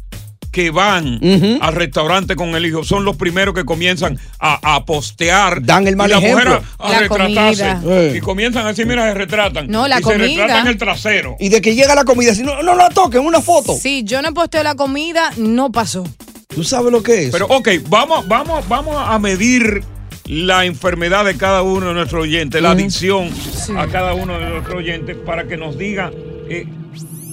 que 0.51 0.71
van 0.71 1.19
al 1.61 1.73
restaurante 1.75 2.35
con 2.35 2.55
el 2.55 2.65
hijo 2.65 2.83
son 2.83 3.05
los 3.05 3.15
primeros 3.17 3.53
que 3.53 3.65
comienzan 3.65 4.17
a, 4.39 4.75
a 4.75 4.83
postear. 4.83 5.63
Dan 5.63 5.85
el 5.87 5.95
mal 5.95 6.09
y 6.09 6.13
la 6.13 6.19
mujer 6.19 6.47
ejemplo. 6.47 6.63
a, 6.79 6.87
a 6.87 6.91
La 6.91 6.99
retratarse. 7.01 7.75
comida. 7.83 8.15
Y 8.17 8.19
comienzan 8.19 8.65
así, 8.65 8.83
mira, 8.83 9.07
se 9.09 9.13
retratan. 9.13 9.67
No, 9.67 9.87
la 9.87 9.99
y 9.99 10.01
comida. 10.01 10.23
se 10.25 10.27
retratan 10.27 10.67
el 10.67 10.77
trasero. 10.77 11.35
Y 11.39 11.49
de 11.49 11.61
que 11.61 11.75
llega 11.75 11.93
la 11.93 12.03
comida, 12.03 12.33
si 12.33 12.41
no, 12.41 12.63
no 12.63 12.75
la 12.75 12.89
toquen, 12.89 13.21
una 13.21 13.41
foto. 13.41 13.75
Si 13.75 14.03
yo 14.03 14.23
no 14.23 14.33
posteo 14.33 14.63
la 14.63 14.73
comida, 14.73 15.31
no 15.37 15.71
pasó. 15.71 16.03
¿Tú 16.47 16.63
sabes 16.63 16.91
lo 16.91 17.03
que 17.03 17.25
es? 17.25 17.31
Pero, 17.31 17.45
ok, 17.45 17.69
vamos, 17.87 18.27
vamos, 18.27 18.67
vamos 18.67 18.95
a 18.97 19.19
medir 19.19 19.83
la 20.29 20.65
enfermedad 20.65 21.25
de 21.25 21.35
cada 21.37 21.63
uno 21.63 21.87
de 21.87 21.93
nuestros 21.95 22.21
oyentes, 22.21 22.61
la 22.61 22.71
adicción 22.71 23.31
a 23.75 23.87
cada 23.87 24.13
uno 24.13 24.37
de 24.37 24.47
nuestros 24.47 24.77
oyentes, 24.77 25.17
para 25.25 25.47
que 25.47 25.57
nos 25.57 25.75
diga 25.75 26.11
eh, 26.47 26.67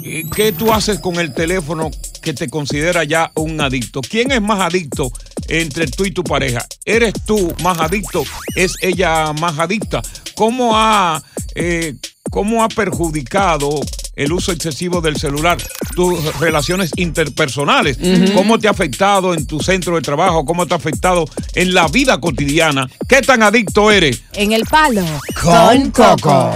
eh, 0.03 0.25
qué 0.35 0.53
tú 0.53 0.73
haces 0.73 0.99
con 0.99 1.17
el 1.17 1.35
teléfono 1.35 1.91
que 2.23 2.33
te 2.33 2.49
considera 2.49 3.05
ya 3.05 3.33
un 3.35 3.61
adicto. 3.61 4.01
¿Quién 4.01 4.33
es 4.33 4.41
más 4.41 4.61
adicto 4.61 5.13
entre 5.49 5.87
tú 5.89 6.07
y 6.07 6.11
tu 6.11 6.25
pareja? 6.25 6.65
¿Eres 6.87 7.13
tú 7.27 7.55
más 7.63 7.79
adicto? 7.81 8.25
¿Es 8.55 8.73
ella 8.81 9.31
más 9.35 9.59
adicta? 9.59 10.01
¿Cómo 10.35 10.73
ha, 10.75 11.23
eh, 11.55 11.97
cómo 12.31 12.65
ha 12.65 12.69
perjudicado 12.69 13.79
el 14.17 14.33
uso 14.33 14.51
excesivo 14.51 15.01
del 15.01 15.17
celular 15.17 15.59
tus 15.95 16.39
relaciones 16.41 16.91
interpersonales? 16.97 17.99
¿Cómo 18.35 18.59
te 18.59 18.69
ha 18.69 18.73
afectado 18.73 19.35
en 19.35 19.47
tu 19.47 19.61
centro 19.61 19.95
de 19.95 20.03
trabajo? 20.03 20.45
¿Cómo 20.45 20.67
te 20.67 20.75
ha 20.75 20.79
afectado 20.79 21.27
en 21.55 21.75
la 21.75 21.87
vida 21.89 22.19
cotidiana? 22.21 22.89
¿Qué 23.09 23.21
tan 23.23 23.43
adicto 23.43 23.91
eres? 23.91 24.23
En 24.33 24.53
el 24.53 24.65
palo. 24.65 25.05
Con 25.41 25.91
Coco. 25.91 26.53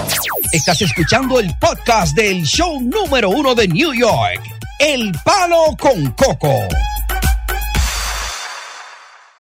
Estás 0.53 0.83
escuchando 0.83 1.39
el 1.39 1.49
podcast 1.61 2.17
del 2.17 2.43
show 2.45 2.81
número 2.81 3.31
uno 3.31 3.55
de 3.55 3.69
New 3.69 3.93
York. 3.95 4.41
El 4.81 5.13
Palo 5.25 5.77
con 5.79 6.11
Coco. 6.13 6.67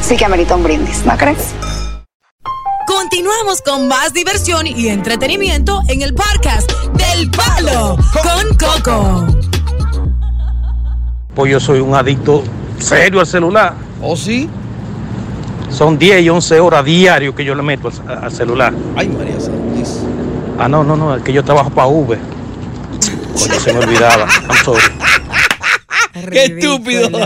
sí 0.00 0.16
que 0.16 0.24
amerita 0.24 0.56
un 0.56 0.62
brindis, 0.62 1.04
¿no 1.04 1.16
crees? 1.16 1.54
Continuamos 2.86 3.62
con 3.62 3.86
más 3.86 4.12
diversión 4.12 4.66
y 4.66 4.88
entretenimiento 4.88 5.82
en 5.88 6.02
el 6.02 6.14
podcast 6.14 6.70
del 6.94 7.30
Palo 7.30 7.96
con 8.22 8.56
Coco. 8.56 9.26
Pues 11.34 11.52
yo 11.52 11.60
soy 11.60 11.80
un 11.80 11.94
adicto 11.94 12.42
serio 12.78 13.20
al 13.20 13.26
celular. 13.26 13.74
¿Oh, 14.02 14.16
sí? 14.16 14.48
Son 15.70 15.98
10 15.98 16.22
y 16.22 16.28
11 16.30 16.60
horas 16.60 16.84
diario 16.84 17.34
que 17.34 17.44
yo 17.44 17.54
le 17.54 17.62
meto 17.62 17.90
al, 18.06 18.24
al 18.24 18.32
celular. 18.32 18.72
Ay, 18.96 19.08
María 19.08 19.38
Santísima. 19.38 20.08
Ah, 20.58 20.68
no, 20.68 20.82
no, 20.82 20.96
no, 20.96 21.14
es 21.14 21.22
que 21.22 21.32
yo 21.32 21.44
trabajo 21.44 21.70
para 21.70 21.86
Uber. 21.86 22.18
Coño, 23.38 23.60
se 23.60 23.72
me 23.72 23.78
olvidaba. 23.80 24.26
I'm 24.48 24.64
sorry. 24.64 24.82
¡Qué 26.30 26.44
estúpido! 26.44 27.10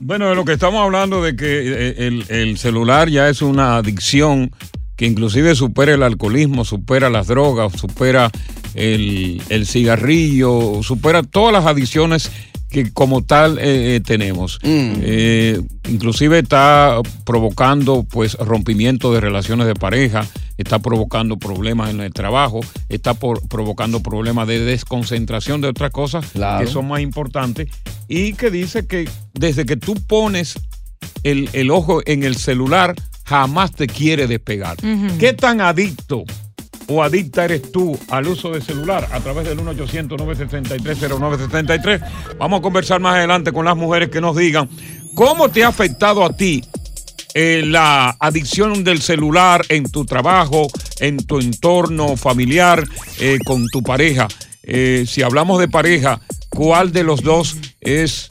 Bueno, 0.00 0.28
de 0.28 0.34
lo 0.34 0.44
que 0.44 0.52
estamos 0.52 0.82
hablando 0.82 1.22
de 1.22 1.36
que 1.36 1.46
eh, 1.46 1.94
el, 2.06 2.24
el 2.28 2.58
celular 2.58 3.08
ya 3.08 3.28
es 3.28 3.40
una 3.42 3.76
adicción 3.76 4.50
que 4.96 5.06
inclusive 5.06 5.54
supera 5.54 5.94
el 5.94 6.02
alcoholismo, 6.02 6.64
supera 6.64 7.08
las 7.10 7.28
drogas, 7.28 7.72
supera 7.72 8.30
el, 8.74 9.40
el 9.48 9.66
cigarrillo, 9.66 10.82
supera 10.82 11.22
todas 11.22 11.52
las 11.52 11.66
adicciones 11.66 12.30
que 12.72 12.92
como 12.92 13.22
tal 13.22 13.58
eh, 13.58 13.96
eh, 13.96 14.00
tenemos. 14.00 14.58
Eh, 14.64 15.60
inclusive 15.88 16.38
está 16.40 16.98
provocando 17.24 18.04
pues 18.04 18.34
rompimiento 18.34 19.12
de 19.12 19.20
relaciones 19.20 19.66
de 19.66 19.74
pareja, 19.74 20.26
está 20.56 20.78
provocando 20.78 21.36
problemas 21.38 21.90
en 21.90 22.00
el 22.00 22.12
trabajo, 22.12 22.60
está 22.88 23.14
por- 23.14 23.46
provocando 23.48 24.00
problemas 24.00 24.48
de 24.48 24.58
desconcentración 24.60 25.60
de 25.60 25.68
otras 25.68 25.90
cosas 25.90 26.24
Claro. 26.32 26.64
que 26.64 26.72
son 26.72 26.88
más 26.88 27.00
importantes 27.02 27.68
y 28.08 28.32
que 28.32 28.50
dice 28.50 28.86
que 28.86 29.08
desde 29.34 29.66
que 29.66 29.76
tú 29.76 29.94
pones 30.06 30.58
el, 31.22 31.50
el 31.52 31.70
ojo 31.70 32.00
en 32.06 32.22
el 32.22 32.36
celular 32.36 32.94
jamás 33.24 33.72
te 33.72 33.86
quiere 33.86 34.26
despegar. 34.26 34.76
¿Qué 35.18 35.32
tan 35.32 35.60
adicto 35.60 36.24
o 36.92 37.02
adicta 37.02 37.46
eres 37.46 37.72
tú 37.72 37.98
al 38.08 38.28
uso 38.28 38.50
de 38.50 38.60
celular 38.60 39.08
a 39.12 39.20
través 39.20 39.46
del 39.46 39.58
1-800-973-0973. 39.60 42.36
Vamos 42.38 42.58
a 42.60 42.62
conversar 42.62 43.00
más 43.00 43.16
adelante 43.16 43.50
con 43.52 43.64
las 43.64 43.76
mujeres 43.76 44.10
que 44.10 44.20
nos 44.20 44.36
digan 44.36 44.68
cómo 45.14 45.48
te 45.48 45.64
ha 45.64 45.68
afectado 45.68 46.22
a 46.24 46.36
ti 46.36 46.62
eh, 47.34 47.62
la 47.64 48.14
adicción 48.20 48.84
del 48.84 49.00
celular 49.00 49.64
en 49.70 49.90
tu 49.90 50.04
trabajo, 50.04 50.68
en 51.00 51.16
tu 51.24 51.40
entorno 51.40 52.14
familiar, 52.16 52.86
eh, 53.18 53.38
con 53.44 53.66
tu 53.68 53.82
pareja. 53.82 54.28
Eh, 54.62 55.06
si 55.08 55.22
hablamos 55.22 55.58
de 55.58 55.68
pareja, 55.68 56.20
¿cuál 56.50 56.92
de 56.92 57.04
los 57.04 57.22
dos 57.22 57.56
es 57.80 58.26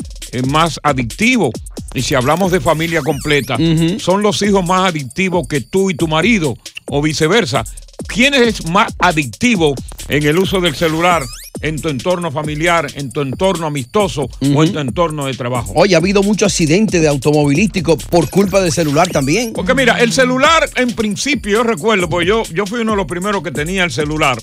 más 0.48 0.80
adictivo? 0.84 1.50
Y 1.94 2.04
si 2.04 2.16
hablamos 2.16 2.52
de 2.52 2.62
familia 2.62 3.02
completa, 3.02 3.58
¿son 3.98 4.22
los 4.22 4.42
hijos 4.44 4.66
más 4.66 4.88
adictivos 4.88 5.46
que 5.48 5.62
tú 5.62 5.90
y 5.90 5.96
tu 5.96 6.08
marido? 6.08 6.56
O 6.86 7.02
viceversa. 7.02 7.66
¿Quién 8.08 8.34
es 8.34 8.66
más 8.70 8.94
adictivo 9.00 9.74
en 10.10 10.24
el 10.26 10.38
uso 10.40 10.60
del 10.62 10.76
celular 10.76 11.24
en 11.62 11.80
tu 11.80 11.90
entorno 11.90 12.32
familiar, 12.32 12.88
en 12.96 13.12
tu 13.12 13.22
entorno 13.22 13.68
amistoso 13.68 14.30
o 14.56 14.64
en 14.64 14.74
tu 14.74 14.80
entorno 14.80 15.26
de 15.28 15.34
trabajo? 15.34 15.72
Oye, 15.76 15.96
ha 15.96 16.00
habido 16.00 16.24
muchos 16.24 16.52
accidentes 16.52 17.02
de 17.02 17.08
automovilístico 17.08 17.98
por 17.98 18.30
culpa 18.30 18.60
del 18.62 18.72
celular 18.72 19.08
también. 19.10 19.54
Porque 19.54 19.74
mira, 19.76 20.00
el 20.00 20.12
celular 20.12 20.68
en 20.76 20.92
principio, 20.94 21.52
yo 21.58 21.64
recuerdo, 21.64 22.10
porque 22.10 22.28
yo, 22.28 22.44
yo 22.54 22.66
fui 22.66 22.80
uno 22.82 22.92
de 22.92 22.98
los 22.98 23.06
primeros 23.06 23.44
que 23.44 23.52
tenía 23.52 23.84
el 23.84 23.92
celular. 23.92 24.38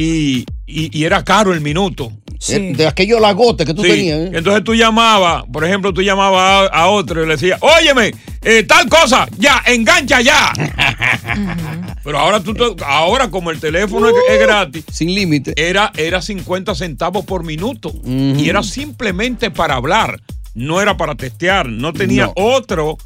Y, 0.00 0.46
y- 0.66 0.96
y 0.98 1.04
era 1.04 1.24
caro 1.24 1.52
el 1.52 1.60
minuto. 1.60 2.12
Eh, 2.50 2.72
De 2.76 2.86
aquellos 2.86 3.20
lagotes 3.20 3.66
que 3.66 3.74
tú 3.74 3.82
Sí. 3.82 3.88
tenías. 3.88 4.18
¿eh? 4.20 4.30
Entonces 4.34 4.62
tú 4.62 4.72
llamabas, 4.76 5.42
por 5.52 5.64
ejemplo, 5.64 5.92
tú 5.92 6.02
llamabas 6.02 6.70
a, 6.72 6.82
a 6.82 6.86
otro 6.88 7.22
y 7.24 7.26
le 7.26 7.32
decías, 7.34 7.58
óyeme, 7.60 8.12
eh, 8.42 8.62
tal 8.62 8.88
cosa, 8.88 9.26
ya, 9.38 9.60
engancha 9.66 10.20
ya. 10.20 10.52
Pero 12.08 12.20
ahora 12.20 12.40
tú, 12.42 12.54
te- 12.54 12.84
ahora 12.86 13.28
como 13.28 13.50
el 13.50 13.60
teléfono 13.60 14.08
es, 14.08 14.14
es 14.30 14.40
gratis. 14.40 14.82
Sin 14.90 15.14
límite. 15.14 15.52
Era, 15.56 15.92
era 15.94 16.22
50 16.22 16.74
centavos 16.74 17.26
por 17.26 17.44
minuto. 17.44 17.92
Y 18.02 18.48
era 18.48 18.62
simplemente 18.62 19.50
para 19.50 19.74
hablar. 19.74 20.18
No 20.54 20.80
era 20.80 20.96
para 20.96 21.16
testear. 21.16 21.68
No 21.68 21.92
tenía 21.92 22.24
No. 22.24 22.32
otro, 22.36 22.96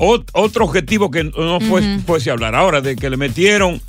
ot- 0.00 0.30
otro 0.32 0.64
objetivo 0.64 1.10
que 1.10 1.24
no 1.24 1.60
fuese, 1.60 1.96
Ujú. 1.96 2.04
fuese 2.06 2.30
hablar. 2.30 2.54
Ahora, 2.54 2.80
de 2.80 2.96
que 2.96 3.10
le 3.10 3.18
metieron 3.18 3.82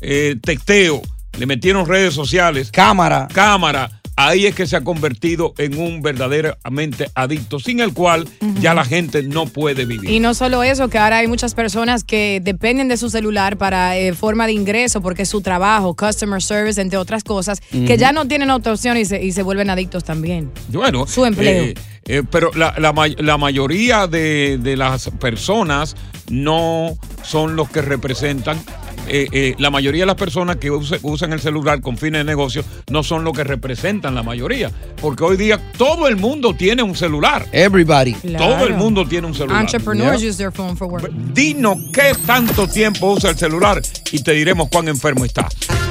eh, 0.00 0.36
testeo, 0.40 1.02
le 1.36 1.46
metieron 1.46 1.84
redes 1.84 2.14
sociales. 2.14 2.70
Cámara. 2.70 3.26
Cámara. 3.34 4.00
Ahí 4.16 4.46
es 4.46 4.54
que 4.54 4.66
se 4.66 4.76
ha 4.76 4.82
convertido 4.82 5.54
en 5.58 5.78
un 5.78 6.02
verdaderamente 6.02 7.08
adicto, 7.14 7.58
sin 7.58 7.80
el 7.80 7.92
cual 7.92 8.28
ya 8.60 8.74
la 8.74 8.84
gente 8.84 9.22
no 9.22 9.46
puede 9.46 9.84
vivir. 9.84 10.10
Y 10.10 10.20
no 10.20 10.34
solo 10.34 10.62
eso, 10.62 10.88
que 10.88 10.98
ahora 10.98 11.18
hay 11.18 11.26
muchas 11.28 11.54
personas 11.54 12.04
que 12.04 12.40
dependen 12.42 12.88
de 12.88 12.96
su 12.96 13.10
celular 13.10 13.56
para 13.56 13.96
eh, 13.96 14.12
forma 14.12 14.46
de 14.46 14.52
ingreso, 14.52 15.00
porque 15.00 15.22
es 15.22 15.28
su 15.28 15.40
trabajo, 15.40 15.94
customer 15.96 16.42
service, 16.42 16.80
entre 16.80 16.98
otras 16.98 17.24
cosas, 17.24 17.60
que 17.70 17.96
ya 17.96 18.12
no 18.12 18.26
tienen 18.28 18.50
otra 18.50 18.72
opción 18.72 18.96
y 18.96 19.04
se, 19.04 19.22
y 19.24 19.32
se 19.32 19.42
vuelven 19.42 19.70
adictos 19.70 20.04
también. 20.04 20.50
Bueno, 20.68 21.06
Su 21.06 21.24
empleo. 21.24 21.64
eh, 21.64 21.74
eh, 22.04 22.22
pero 22.30 22.50
la, 22.54 22.74
la 22.78 22.92
la 23.18 23.38
mayoría 23.38 24.06
de, 24.06 24.58
de 24.58 24.76
las 24.76 25.08
personas 25.20 25.96
no 26.28 26.96
son 27.22 27.56
los 27.56 27.68
que 27.70 27.82
representan. 27.82 28.60
eh, 29.08 29.26
eh, 29.32 29.54
la 29.58 29.68
mayoría 29.68 30.02
de 30.02 30.06
las 30.06 30.14
personas 30.14 30.56
que 30.56 30.70
use- 30.70 31.00
usan 31.02 31.32
el 31.32 31.40
celular 31.40 31.80
con 31.80 31.98
fines 31.98 32.20
de 32.20 32.24
negocio 32.24 32.64
no 32.88 33.02
son 33.02 33.24
los 33.24 33.32
que 33.36 33.42
representan 33.42 34.14
la 34.14 34.22
mayoría. 34.22 34.70
Porque 35.00 35.24
hoy 35.24 35.36
día 35.36 35.60
todo 35.76 36.06
el 36.06 36.14
mundo 36.16 36.54
tiene 36.54 36.84
un 36.84 36.94
celular. 36.94 37.44
Everybody. 37.50 38.12
Todo 38.38 38.64
el 38.64 38.74
mundo 38.74 39.04
tiene 39.06 39.26
un 39.26 39.34
celular. 39.34 39.62
Entrepreneurs 39.62 40.22
use 40.22 40.36
their 40.38 40.52
phone 40.52 40.76
for 40.76 40.86
work. 40.86 41.10
Dinos 41.34 41.78
qué 41.92 42.12
tanto 42.24 42.68
tiempo 42.68 43.10
usa 43.12 43.30
el 43.30 43.36
celular 43.36 43.82
y 44.12 44.22
te 44.22 44.32
diremos 44.32 44.68
cuán 44.70 44.86
enfermo 44.86 45.24
está. 45.24 45.48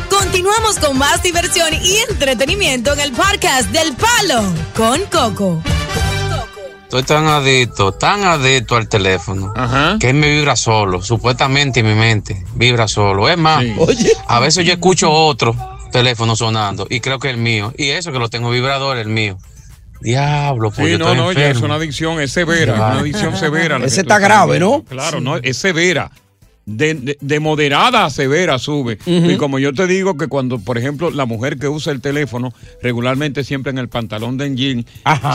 Continuamos 0.10 0.80
con 0.80 0.98
más 0.98 1.22
diversión 1.22 1.68
y 1.84 1.98
entretenimiento 2.10 2.94
en 2.94 3.02
el 3.02 3.12
podcast 3.12 3.70
del 3.72 3.94
Palo 3.94 4.42
con 4.76 5.02
Coco. 5.12 5.62
Estoy 6.92 7.04
tan 7.04 7.26
adicto, 7.26 7.94
tan 7.94 8.26
adicto 8.26 8.76
al 8.76 8.90
teléfono, 8.90 9.54
que 9.98 10.10
él 10.10 10.16
me 10.16 10.30
vibra 10.30 10.58
solo, 10.58 11.02
supuestamente 11.02 11.80
en 11.80 11.86
mi 11.86 11.94
mente, 11.96 12.44
vibra 12.56 12.86
solo. 12.90 13.30
Es 13.30 13.38
más, 13.38 13.64
a 14.28 14.42
veces 14.42 14.66
yo 14.66 14.74
escucho 14.74 15.10
otro 15.10 15.56
teléfono 15.94 16.36
sonando 16.36 16.88
y 16.90 17.00
creo 17.00 17.18
que 17.18 17.30
es 17.30 17.34
el 17.36 17.40
mío. 17.40 17.72
Y 17.78 17.92
eso 17.92 18.12
que 18.12 18.20
lo 18.20 18.28
tengo 18.30 18.50
vibrador, 18.50 18.98
el 18.98 19.08
mío. 19.08 19.38
Diablo, 20.02 20.70
pues 20.70 20.86
Sí, 20.88 20.92
yo 20.92 20.98
no, 20.98 21.06
estoy 21.06 21.18
no, 21.18 21.32
ya 21.32 21.40
es 21.40 21.48
enfermo. 21.52 21.66
una 21.68 21.76
adicción, 21.76 22.20
es 22.20 22.32
severa, 22.34 22.74
una 22.74 23.00
adicción 23.00 23.38
severa. 23.38 23.78
Ese 23.78 24.02
está 24.02 24.20
grave. 24.20 24.60
¿no? 24.60 24.84
Claro, 24.84 25.22
no, 25.22 25.38
es 25.38 25.56
severa. 25.56 26.12
De, 26.72 26.94
de- 26.96 27.18
de 27.20 27.40
moderada 27.40 28.06
a 28.06 28.10
severa 28.10 28.58
sube. 28.60 28.98
Y 29.06 29.36
como 29.38 29.60
yo 29.60 29.74
te 29.74 29.88
digo 29.88 30.18
que 30.18 30.28
cuando, 30.28 30.60
por 30.60 30.78
ejemplo, 30.78 31.12
la 31.12 31.26
mujer 31.26 31.58
que 31.58 31.68
usa 31.68 31.92
el 31.94 32.02
teléfono 32.02 32.54
regularmente 32.82 33.44
siempre 33.44 33.72
en 33.72 33.78
el 33.78 33.90
pantalón 33.90 34.38
de 34.38 34.56
jean, 34.56 34.86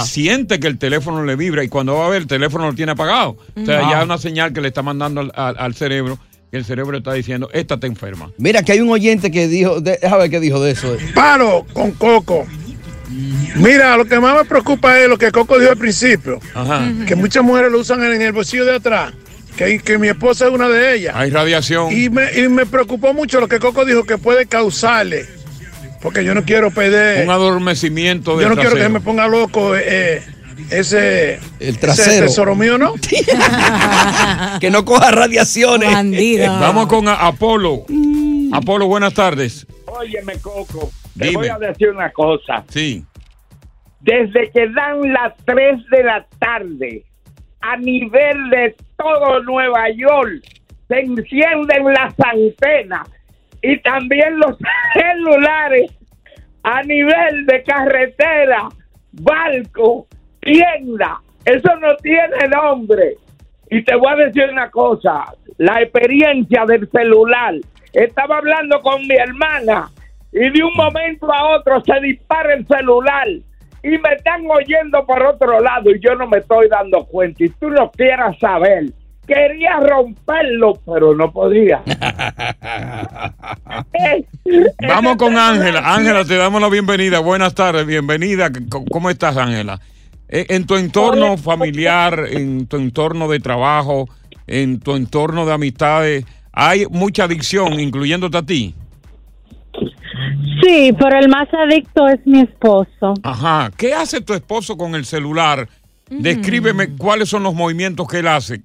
siente 0.05 0.59
que 0.61 0.67
el 0.67 0.79
teléfono 0.79 1.25
le 1.25 1.37
vibra 1.37 1.63
y 1.65 1.69
cuando 1.69 1.95
va 1.97 2.07
a 2.07 2.09
ver 2.11 2.23
el 2.23 2.27
teléfono 2.29 2.67
lo 2.67 2.75
tiene 2.75 2.93
apagado. 2.93 3.37
O 3.57 3.65
sea, 3.67 3.81
ya 3.91 3.99
es 4.01 4.05
una 4.05 4.19
señal 4.19 4.53
que 4.53 4.61
le 4.61 4.69
está 4.69 4.83
mandando 4.83 5.21
al, 5.21 5.33
al- 5.35 5.57
al 5.59 5.75
cerebro 5.75 6.19
que 6.51 6.59
el 6.59 6.65
cerebro 6.65 6.97
está 6.99 7.13
diciendo, 7.13 7.51
esta 7.53 7.75
está 7.75 7.89
enferma. 7.89 8.31
Mira, 8.39 8.63
que 8.63 8.71
hay 8.73 8.81
un 8.81 8.89
oyente 8.91 9.33
que 9.33 9.49
dijo, 9.49 9.81
de- 9.81 9.99
déjame 10.01 10.23
ver 10.23 10.31
qué 10.31 10.39
dijo 10.41 10.61
de 10.63 10.71
eso. 10.71 10.97
Palo 11.13 11.67
con 11.73 11.91
Coco. 11.93 12.47
Mira, 13.57 13.97
lo 13.97 14.05
que 14.05 14.19
más 14.21 14.37
me 14.37 14.45
preocupa 14.45 14.99
es 15.01 15.09
lo 15.09 15.17
que 15.17 15.31
Coco 15.33 15.59
dijo 15.59 15.71
al 15.73 15.77
principio. 15.77 16.39
Que 17.07 17.17
muchas 17.17 17.43
mujeres 17.45 17.71
lo 17.73 17.81
usan 17.81 18.03
en 18.05 18.21
el 18.21 18.33
bolsillo 18.33 18.65
de 18.65 18.77
atrás. 18.77 19.13
Que, 19.57 19.79
que 19.79 19.99
mi 19.99 20.09
esposa 20.09 20.47
es 20.47 20.53
una 20.53 20.69
de 20.69 20.95
ellas. 20.97 21.15
Hay 21.17 21.31
radiación. 21.31 21.91
Y 21.93 22.11
me, 22.11 22.31
y 22.39 22.49
me 22.49 22.67
preocupó 22.67 23.15
mucho 23.15 23.41
lo 23.41 23.49
que 23.49 23.59
Coco 23.59 23.85
dijo 23.85 24.05
que 24.05 24.19
puede 24.19 24.47
causarle. 24.47 25.25
Porque 26.03 26.25
yo 26.25 26.35
no 26.35 26.45
quiero 26.45 26.71
perder. 26.71 27.25
Un 27.25 27.31
adormecimiento 27.31 28.33
yo 28.35 28.41
del 28.41 28.49
no 28.51 28.57
quiero 28.57 28.77
que 28.77 28.89
me 28.89 29.01
ponga 29.01 29.27
loco 29.27 29.75
eh, 29.75 30.23
ese. 30.71 31.41
El 31.59 31.79
trasero. 31.79 32.11
Ese 32.11 32.23
tesoro 32.23 32.55
mío, 32.55 32.77
¿no? 32.77 32.95
que 34.61 34.71
no 34.71 34.85
coja 34.85 35.11
radiaciones. 35.11 35.91
Vamos 36.47 36.87
con 36.87 37.09
a- 37.09 37.15
Apolo. 37.27 37.85
Apolo, 38.53 38.87
buenas 38.87 39.15
tardes. 39.15 39.67
Óyeme, 39.87 40.39
Coco, 40.41 40.91
te 41.19 41.27
Dime. 41.29 41.37
voy 41.39 41.49
a 41.49 41.59
decir 41.59 41.89
una 41.91 42.13
cosa. 42.13 42.63
Sí. 42.69 43.05
Desde 44.01 44.51
que 44.53 44.69
dan 44.69 45.01
las 45.13 45.33
3 45.47 45.81
de 45.91 46.05
la 46.05 46.27
tarde, 46.39 47.05
a 47.61 47.77
nivel 47.77 48.51
de 48.51 48.75
todo 48.97 49.43
Nueva 49.43 49.91
York, 49.91 50.43
se 50.89 51.01
encienden 51.01 51.85
las 51.85 52.15
antenas 52.19 53.09
y 53.63 53.79
también 53.81 54.39
los 54.39 54.57
celulares 54.95 55.93
a 56.63 56.83
nivel 56.83 57.47
de 57.47 57.63
carretera, 57.63 58.69
barco, 59.13 60.07
tienda. 60.41 61.21
Eso 61.45 61.77
no 61.77 61.97
tiene 61.97 62.49
nombre. 62.49 63.17
Y 63.71 63.83
te 63.83 63.95
voy 63.97 64.13
a 64.13 64.27
decir 64.27 64.49
una 64.51 64.71
cosa, 64.71 65.25
la 65.59 65.83
experiencia 65.83 66.65
del 66.67 66.89
celular. 66.91 67.55
Estaba 67.93 68.39
hablando 68.39 68.81
con 68.83 69.07
mi 69.07 69.15
hermana 69.15 69.91
y 70.33 70.51
de 70.51 70.63
un 70.63 70.75
momento 70.75 71.33
a 71.33 71.57
otro 71.57 71.83
se 71.85 72.01
dispara 72.01 72.55
el 72.55 72.67
celular 72.67 73.27
y 73.87 73.99
me 73.99 74.15
están 74.17 74.45
oyendo 74.51 75.07
por 75.07 75.23
otro 75.23 75.61
lado 75.61 75.91
y 75.91 76.01
yo 76.01 76.17
no 76.17 76.27
me 76.27 76.39
estoy 76.39 76.69
dando 76.69 77.05
cuenta. 77.05 77.45
Y 77.45 77.51
tú 77.51 77.71
no 77.71 77.89
quieras 77.93 78.37
saber. 78.41 78.87
Quería 79.29 79.79
romperlo, 79.81 80.75
pero 80.85 81.15
no 81.15 81.33
podía. 81.33 81.83
Vamos 84.89 85.17
con 85.17 85.37
Ángela. 85.37 85.83
Ángela, 85.95 86.25
te 86.25 86.37
damos 86.37 86.61
la 86.61 86.69
bienvenida. 86.69 87.21
Buenas 87.21 87.55
tardes, 87.55 87.87
bienvenida. 87.87 88.51
¿Cómo 88.91 89.09
estás, 89.09 89.37
Ángela? 89.37 89.81
Eh, 90.29 90.47
En 90.49 90.67
tu 90.67 90.77
entorno 90.77 91.37
familiar, 91.37 92.27
en 92.29 92.67
tu 92.67 92.77
entorno 92.79 93.29
de 93.29 93.39
trabajo, 93.39 94.09
en 94.49 94.81
tu 94.81 94.97
entorno 94.97 95.47
de 95.47 95.53
amistades, 95.53 96.25
hay 96.53 96.87
mucha 96.91 97.25
adicción, 97.25 97.79
incluyéndote 97.79 98.39
a 98.39 98.43
ti. 98.43 98.75
Sí, 100.63 100.93
pero 100.99 101.19
el 101.19 101.29
más 101.29 101.49
adicto 101.53 102.09
es 102.09 102.25
mi 102.27 102.41
esposo. 102.41 103.15
Ajá. 103.23 103.71
¿Qué 103.77 103.95
hace 103.95 104.21
tu 104.21 104.35
esposo 104.35 104.77
con 104.77 104.95
el 104.95 105.05
celular? 105.05 105.69
Descríbeme 106.09 106.97
cuáles 106.97 107.29
son 107.29 107.43
los 107.43 107.55
movimientos 107.55 108.07
que 108.09 108.21
él 108.21 108.29
hace. 108.29 108.61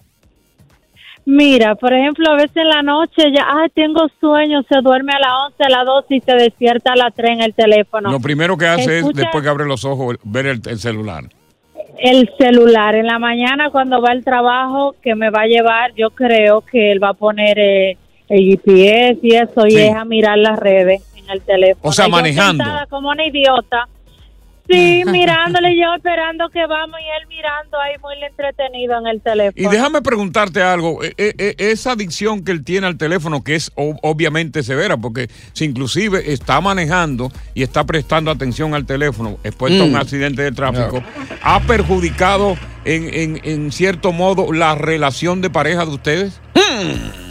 Mira, 1.25 1.75
por 1.75 1.93
ejemplo, 1.93 2.31
a 2.31 2.35
veces 2.35 2.57
en 2.57 2.69
la 2.69 2.81
noche 2.81 3.31
ya, 3.33 3.45
ay, 3.47 3.69
tengo 3.75 4.07
sueño, 4.19 4.63
se 4.63 4.81
duerme 4.81 5.13
a 5.13 5.19
las 5.19 5.31
11, 5.51 5.63
a 5.63 5.69
las 5.69 5.85
12 5.85 6.15
y 6.15 6.21
se 6.21 6.33
despierta 6.33 6.93
a 6.93 6.95
las 6.95 7.13
3 7.13 7.31
en 7.31 7.41
el 7.41 7.53
teléfono. 7.53 8.11
Lo 8.11 8.19
primero 8.19 8.57
que 8.57 8.65
hace 8.65 8.99
es, 8.99 9.07
después 9.13 9.43
que 9.43 9.49
abre 9.49 9.65
los 9.65 9.85
ojos, 9.85 10.17
ver 10.23 10.47
el, 10.47 10.61
el 10.67 10.79
celular. 10.79 11.25
El 11.99 12.29
celular. 12.39 12.95
En 12.95 13.05
la 13.05 13.19
mañana 13.19 13.69
cuando 13.69 14.01
va 14.01 14.09
al 14.09 14.23
trabajo 14.23 14.95
que 15.01 15.13
me 15.13 15.29
va 15.29 15.41
a 15.41 15.45
llevar, 15.45 15.93
yo 15.95 16.09
creo 16.09 16.61
que 16.61 16.91
él 16.91 17.03
va 17.03 17.09
a 17.09 17.13
poner 17.13 17.59
eh, 17.59 17.97
el 18.27 18.45
GPS 18.45 19.19
y 19.21 19.35
eso 19.35 19.67
y 19.67 19.75
es 19.75 19.93
a 19.93 20.05
mirar 20.05 20.37
las 20.39 20.57
redes 20.57 21.03
en 21.25 21.29
el 21.31 21.41
teléfono. 21.41 21.89
O 21.89 21.93
sea, 21.93 22.05
yo 22.05 22.11
manejando. 22.11 22.63
como 22.89 23.09
una 23.09 23.25
idiota 23.25 23.87
Sí, 24.69 25.03
mirándole 25.07 25.75
yo 25.75 25.93
esperando 25.95 26.47
que 26.49 26.65
vamos 26.65 26.97
y 27.01 27.03
él 27.21 27.27
mirando 27.27 27.77
ahí 27.81 27.95
muy 28.01 28.13
entretenido 28.23 28.97
en 28.99 29.07
el 29.07 29.19
teléfono. 29.19 29.67
Y 29.67 29.69
déjame 29.69 30.01
preguntarte 30.01 30.61
algo, 30.61 31.03
eh, 31.03 31.13
eh, 31.17 31.33
eh, 31.37 31.55
esa 31.57 31.91
adicción 31.93 32.45
que 32.45 32.51
él 32.51 32.63
tiene 32.63 32.87
al 32.87 32.97
teléfono, 32.97 33.43
que 33.43 33.55
es 33.55 33.71
obviamente 33.75 34.63
severa, 34.63 34.95
porque 34.97 35.29
si 35.53 35.65
inclusive 35.65 36.31
está 36.31 36.61
manejando 36.61 37.31
y 37.53 37.63
está 37.63 37.83
prestando 37.85 38.31
atención 38.31 38.73
al 38.73 38.85
teléfono, 38.85 39.37
expuesto 39.43 39.81
a 39.83 39.85
un 39.87 39.93
Mm. 39.93 39.95
accidente 39.97 40.41
de 40.43 40.51
tráfico, 40.53 41.03
ha 41.41 41.59
perjudicado 41.61 42.55
en, 42.85 43.13
en- 43.13 43.41
en 43.43 43.71
cierto 43.73 44.13
modo 44.13 44.53
la 44.53 44.75
relación 44.75 45.41
de 45.41 45.49
pareja 45.49 45.85
de 45.85 45.91
ustedes? 45.91 46.39
Mm, 46.55 47.30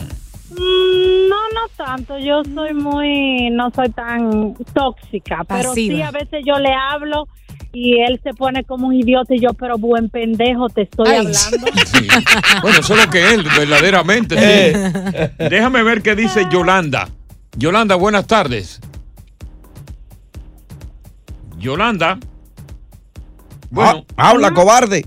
No, 1.30 1.36
no 1.54 1.68
tanto. 1.76 2.18
Yo 2.18 2.42
soy 2.44 2.74
muy, 2.74 3.50
no 3.50 3.70
soy 3.70 3.88
tan 3.90 4.54
tóxica, 4.74 5.44
pero 5.46 5.72
sí 5.74 6.02
a 6.02 6.10
veces 6.10 6.42
yo 6.44 6.58
le 6.58 6.72
hablo 6.74 7.28
y 7.72 8.00
él 8.00 8.18
se 8.24 8.34
pone 8.34 8.64
como 8.64 8.88
un 8.88 8.94
idiota 8.94 9.32
y 9.34 9.38
yo, 9.40 9.54
pero 9.54 9.78
buen 9.78 10.08
pendejo, 10.10 10.68
te 10.68 10.82
estoy 10.82 11.06
Ay. 11.08 11.18
hablando. 11.18 11.66
Bueno, 12.62 12.78
eso 12.80 12.94
es 12.96 13.04
lo 13.06 13.10
que 13.10 13.30
él, 13.34 13.44
verdaderamente. 13.56 14.34
sí. 14.36 14.42
Eh. 14.44 15.30
Déjame 15.50 15.82
ver 15.84 16.02
qué 16.02 16.16
dice 16.16 16.46
Yolanda. 16.50 17.08
Yolanda, 17.56 17.94
buenas 17.94 18.26
tardes. 18.26 18.80
Yolanda. 21.58 22.18
Bueno, 23.70 24.04
Ah, 24.16 24.30
habla, 24.30 24.52
cobarde. 24.52 25.04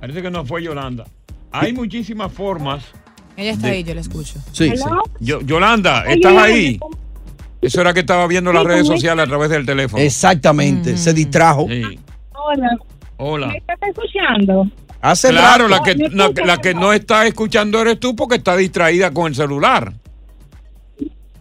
parece 0.00 0.22
que 0.22 0.30
no 0.30 0.44
fue 0.46 0.62
Yolanda. 0.62 1.04
Hay 1.50 1.72
muchísimas 1.72 2.32
formas. 2.32 2.84
Ella 3.38 3.52
está 3.52 3.68
De- 3.68 3.72
ahí, 3.74 3.84
yo 3.84 3.94
la 3.94 4.00
escucho. 4.00 4.34
Sí, 4.52 4.70
sí. 4.76 4.84
Yo- 5.20 5.40
Yolanda, 5.42 6.02
¿estás 6.08 6.34
ay, 6.36 6.52
ahí? 6.52 6.80
Eso 7.62 7.80
era 7.80 7.94
que 7.94 8.00
estaba 8.00 8.26
viendo 8.26 8.52
las 8.52 8.64
redes 8.64 8.86
sociales 8.86 9.24
a 9.24 9.28
través 9.28 9.48
del 9.48 9.64
teléfono. 9.64 10.02
Exactamente, 10.02 10.96
se 10.96 11.12
distrajo. 11.14 11.66
Sí. 11.68 11.82
Hola, 12.34 12.76
Hola. 13.16 13.46
¿me 13.48 13.58
estás 13.58 13.78
escuchando? 13.88 14.68
Hace 15.00 15.28
Claro, 15.28 15.68
rato. 15.68 15.68
la 15.68 15.82
que, 15.84 16.08
¿Me 16.08 16.44
la, 16.46 16.56
que 16.58 16.74
no 16.74 16.92
está 16.92 17.26
escuchando 17.28 17.80
eres 17.80 18.00
tú 18.00 18.16
porque 18.16 18.36
está 18.36 18.56
distraída 18.56 19.12
con 19.12 19.28
el 19.28 19.34
celular. 19.36 19.92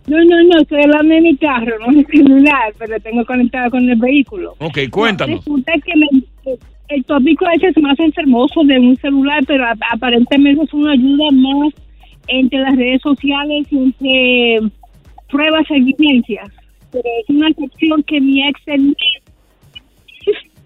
No, 0.05 0.17
no, 0.23 0.43
no, 0.43 0.61
estoy 0.61 0.83
hablando 0.83 1.15
de 1.15 1.21
mi 1.21 1.35
carro, 1.37 1.73
no 1.79 1.87
mi 1.91 2.03
celular, 2.05 2.73
pero 2.77 2.99
tengo 2.99 3.25
conectado 3.25 3.71
con 3.71 3.89
el 3.89 3.97
vehículo. 3.97 4.53
Ok, 4.59 4.77
cuéntanos. 4.91 5.39
Resulta 5.39 5.73
que 5.83 5.93
me- 5.97 6.55
el 6.89 7.03
tópico 7.05 7.45
ese 7.53 7.67
es 7.67 7.77
más 7.81 7.99
enfermoso 7.99 8.63
de 8.63 8.79
un 8.79 8.95
celular, 8.97 9.43
pero 9.47 9.65
aparentemente 9.91 10.63
es 10.63 10.73
una 10.73 10.93
ayuda 10.93 11.25
más 11.31 11.73
entre 12.27 12.59
las 12.59 12.75
redes 12.75 13.01
sociales 13.01 13.67
y 13.71 13.77
entre 13.77 14.71
pruebas 15.29 15.63
y 15.69 15.75
evidencias. 15.75 16.49
Pero 16.91 17.03
es 17.21 17.29
una 17.29 17.49
excepción 17.49 18.03
que 18.03 18.19
mi 18.21 18.47
ex 18.47 18.61
tenía. 18.65 18.95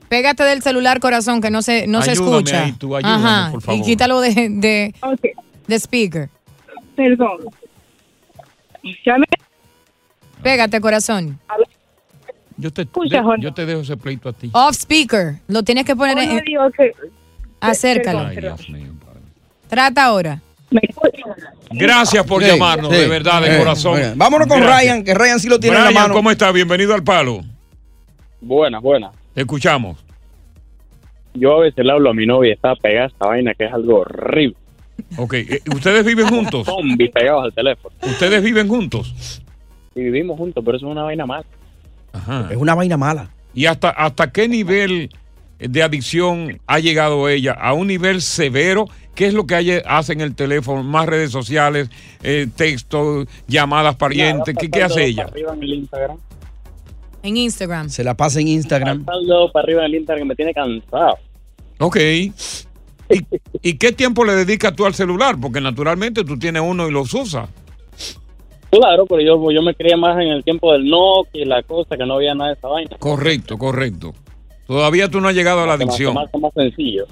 Pégate 0.09 0.43
del 0.43 0.61
celular, 0.61 0.99
corazón, 0.99 1.39
que 1.41 1.49
no 1.49 1.61
se, 1.61 1.87
no 1.87 2.01
se 2.01 2.11
escucha. 2.11 2.65
ahí, 2.65 2.73
tú, 2.73 2.95
ayúdame, 2.95 3.51
por 3.51 3.61
favor. 3.61 3.79
Y 3.79 3.83
quítalo 3.85 4.19
de, 4.19 4.93
de, 5.67 5.79
speaker. 5.79 6.29
perdón. 6.95 7.37
Ya 9.05 9.17
me- 9.17 9.25
Pégate, 10.43 10.81
corazón. 10.81 11.39
Yo 12.57 12.71
te, 12.73 12.81
Escucha, 12.81 13.17
de- 13.17 13.23
Jorge. 13.23 13.41
yo 13.43 13.53
te 13.53 13.65
dejo 13.65 13.81
ese 13.81 13.95
pleito 13.95 14.27
a 14.29 14.33
ti. 14.33 14.49
Off 14.53 14.75
speaker. 14.75 15.35
Lo 15.47 15.63
tienes 15.63 15.85
que 15.85 15.95
poner 15.95 16.17
Oh, 16.17 16.21
no 16.21 16.65
en. 16.65 16.71
que- 16.73 16.91
Acércalo. 17.61 18.19
Ay, 18.27 18.37
Dios 18.37 18.69
mío. 18.69 18.91
padre. 19.03 19.19
Trata 19.69 20.05
ahora. 20.05 20.41
Gracias 21.71 22.25
por 22.25 22.41
Sí, 22.43 22.49
llamarnos, 22.49 22.91
sí, 22.93 22.97
de 22.99 23.07
verdad, 23.07 23.41
de 23.41 23.55
eh, 23.55 23.59
corazón. 23.59 23.99
Vámonos 24.15 24.47
con 24.47 24.59
Gracias. 24.59 24.81
Ryan, 24.81 25.03
que 25.03 25.13
Ryan 25.13 25.39
sí 25.39 25.49
lo 25.49 25.59
tiene 25.59 25.77
en 25.77 25.83
Brian, 25.83 25.93
la 25.93 26.01
mano. 26.01 26.13
¿cómo 26.13 26.31
está? 26.31 26.51
Bienvenido 26.51 26.93
al 26.93 27.03
palo. 27.03 27.41
Buenas, 28.39 28.81
buenas. 28.81 29.11
Te 29.33 29.41
escuchamos. 29.41 29.97
Yo 31.33 31.55
a 31.57 31.59
veces 31.61 31.85
le 31.85 31.91
hablo 31.91 32.09
a 32.09 32.13
mi 32.13 32.25
novia 32.25 32.49
y 32.49 32.53
está 32.53 32.75
pegada 32.75 33.05
a 33.05 33.07
esta 33.07 33.27
vaina 33.27 33.53
que 33.53 33.65
es 33.65 33.73
algo 33.73 33.99
horrible. 33.99 34.55
Ok, 35.17 35.33
eh, 35.33 35.61
¿ustedes 35.73 36.05
viven 36.05 36.27
juntos? 36.27 36.65
Zombies 36.65 37.11
pegados 37.11 37.45
al 37.45 37.53
teléfono. 37.53 37.95
¿Ustedes 38.03 38.43
viven 38.43 38.67
juntos? 38.67 39.41
Y 39.95 40.01
vivimos 40.01 40.37
juntos, 40.37 40.63
pero 40.63 40.77
eso 40.77 40.87
es 40.87 40.91
una 40.91 41.03
vaina 41.03 41.25
más. 41.25 41.45
Ajá. 42.13 42.47
Es 42.51 42.57
una 42.57 42.75
vaina 42.75 42.97
mala. 42.97 43.29
¿Y 43.53 43.65
hasta, 43.65 43.89
hasta 43.89 44.31
qué 44.31 44.47
nivel 44.47 45.09
de 45.59 45.83
adicción 45.83 46.59
ha 46.67 46.79
llegado 46.79 47.27
ella? 47.29 47.53
¿A 47.53 47.73
un 47.73 47.87
nivel 47.87 48.21
severo? 48.21 48.87
¿Qué 49.15 49.25
es 49.27 49.33
lo 49.33 49.45
que 49.45 49.55
hay- 49.55 49.81
hace 49.85 50.13
en 50.13 50.21
el 50.21 50.35
teléfono? 50.35 50.83
¿Más 50.83 51.05
redes 51.05 51.31
sociales, 51.31 51.89
eh, 52.23 52.47
texto, 52.55 53.25
llamadas 53.47 53.95
parientes? 53.95 54.55
¿Qué, 54.57 54.69
qué 54.71 54.83
hace 54.83 55.05
ella? 55.05 55.23
Arriba 55.25 55.53
en 55.53 55.63
el 55.63 55.73
Instagram. 55.73 56.17
En 57.23 57.37
Instagram. 57.37 57.89
Se 57.89 58.03
la 58.03 58.15
pasa 58.15 58.39
en 58.39 58.47
Instagram. 58.47 59.05
Saldo 59.05 59.51
para 59.51 59.63
arriba 59.65 59.81
en 59.81 59.85
el 59.87 59.95
Instagram 59.95 60.27
me 60.27 60.35
tiene 60.35 60.53
cansado. 60.53 61.17
Ok. 61.79 61.97
¿Y, 61.97 62.33
y 63.61 63.73
qué 63.77 63.91
tiempo 63.91 64.23
le 64.23 64.33
dedicas 64.33 64.73
tú 64.75 64.85
al 64.85 64.93
celular? 64.93 65.35
Porque 65.39 65.59
naturalmente 65.59 66.23
tú 66.23 66.39
tienes 66.39 66.61
uno 66.65 66.87
y 66.87 66.91
los 66.91 67.13
usas. 67.13 67.49
Claro, 68.71 69.05
pero 69.05 69.21
yo, 69.21 69.51
yo 69.51 69.61
me 69.61 69.75
creía 69.75 69.97
más 69.97 70.15
en 70.15 70.29
el 70.29 70.43
tiempo 70.45 70.71
del 70.71 70.89
Nokia 70.89 71.41
y 71.41 71.45
la 71.45 71.61
cosa, 71.61 71.97
que 71.97 72.05
no 72.05 72.13
había 72.13 72.33
nada 72.33 72.51
de 72.51 72.55
esa 72.55 72.69
vaina. 72.69 72.95
Correcto, 72.99 73.57
correcto. 73.57 74.13
Todavía 74.65 75.09
tú 75.09 75.19
no 75.19 75.27
has 75.27 75.35
llegado 75.35 75.61
a 75.61 75.67
la 75.67 75.73
adicción. 75.73 76.13
Más, 76.13 76.29
más 76.39 76.53
sencillo. 76.53 77.05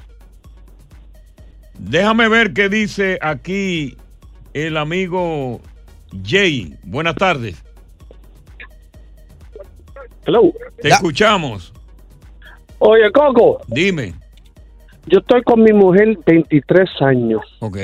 Déjame 1.80 2.28
ver 2.30 2.54
qué 2.54 2.70
dice 2.70 3.18
aquí 3.22 3.96
el 4.54 4.78
amigo 4.78 5.62
Jay. 6.24 6.76
Buenas 6.84 7.16
tardes. 7.16 7.64
Hello. 10.26 10.52
Te 10.82 10.90
escuchamos. 10.90 11.74
Oye, 12.80 13.12
Coco, 13.12 13.60
Dime. 13.68 14.14
yo 15.08 15.20
estoy 15.20 15.42
con 15.44 15.64
mi 15.64 15.74
mujer 15.74 16.18
23 16.26 16.90
años 17.02 17.42
Ok. 17.60 17.78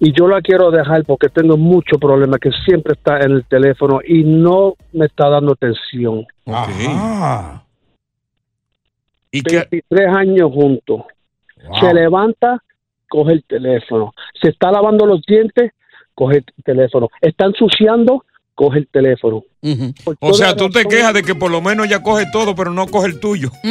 y 0.00 0.12
yo 0.12 0.28
la 0.28 0.42
quiero 0.42 0.70
dejar 0.70 1.04
porque 1.04 1.28
tengo 1.30 1.56
mucho 1.56 1.98
problema 1.98 2.36
que 2.38 2.50
siempre 2.66 2.92
está 2.94 3.20
en 3.20 3.32
el 3.32 3.44
teléfono 3.46 4.00
y 4.06 4.22
no 4.24 4.74
me 4.92 5.06
está 5.06 5.28
dando 5.30 5.52
atención. 5.52 6.26
Ok. 6.44 6.68
¿Y 9.30 9.42
qué? 9.42 9.66
23 9.70 10.08
años 10.14 10.50
juntos. 10.52 11.02
Se 11.80 11.94
levanta, 11.94 12.62
coge 13.08 13.32
el 13.32 13.44
teléfono. 13.44 14.12
Se 14.40 14.48
está 14.48 14.70
lavando 14.70 15.06
los 15.06 15.22
dientes, 15.26 15.72
coge 16.14 16.38
el 16.38 16.44
teléfono. 16.64 17.08
Está 17.20 17.46
ensuciando, 17.46 18.24
coge 18.54 18.80
el 18.80 18.88
teléfono. 18.88 19.44
O 20.20 20.34
sea, 20.34 20.54
tú 20.54 20.68
te 20.68 20.84
quejas 20.84 21.14
de 21.14 21.22
que 21.22 21.34
por 21.34 21.50
lo 21.50 21.60
menos 21.60 21.88
ya 21.88 22.02
coge 22.02 22.26
todo, 22.30 22.54
pero 22.54 22.70
no 22.70 22.86
coge 22.86 23.08
el 23.08 23.18
tuyo. 23.20 23.50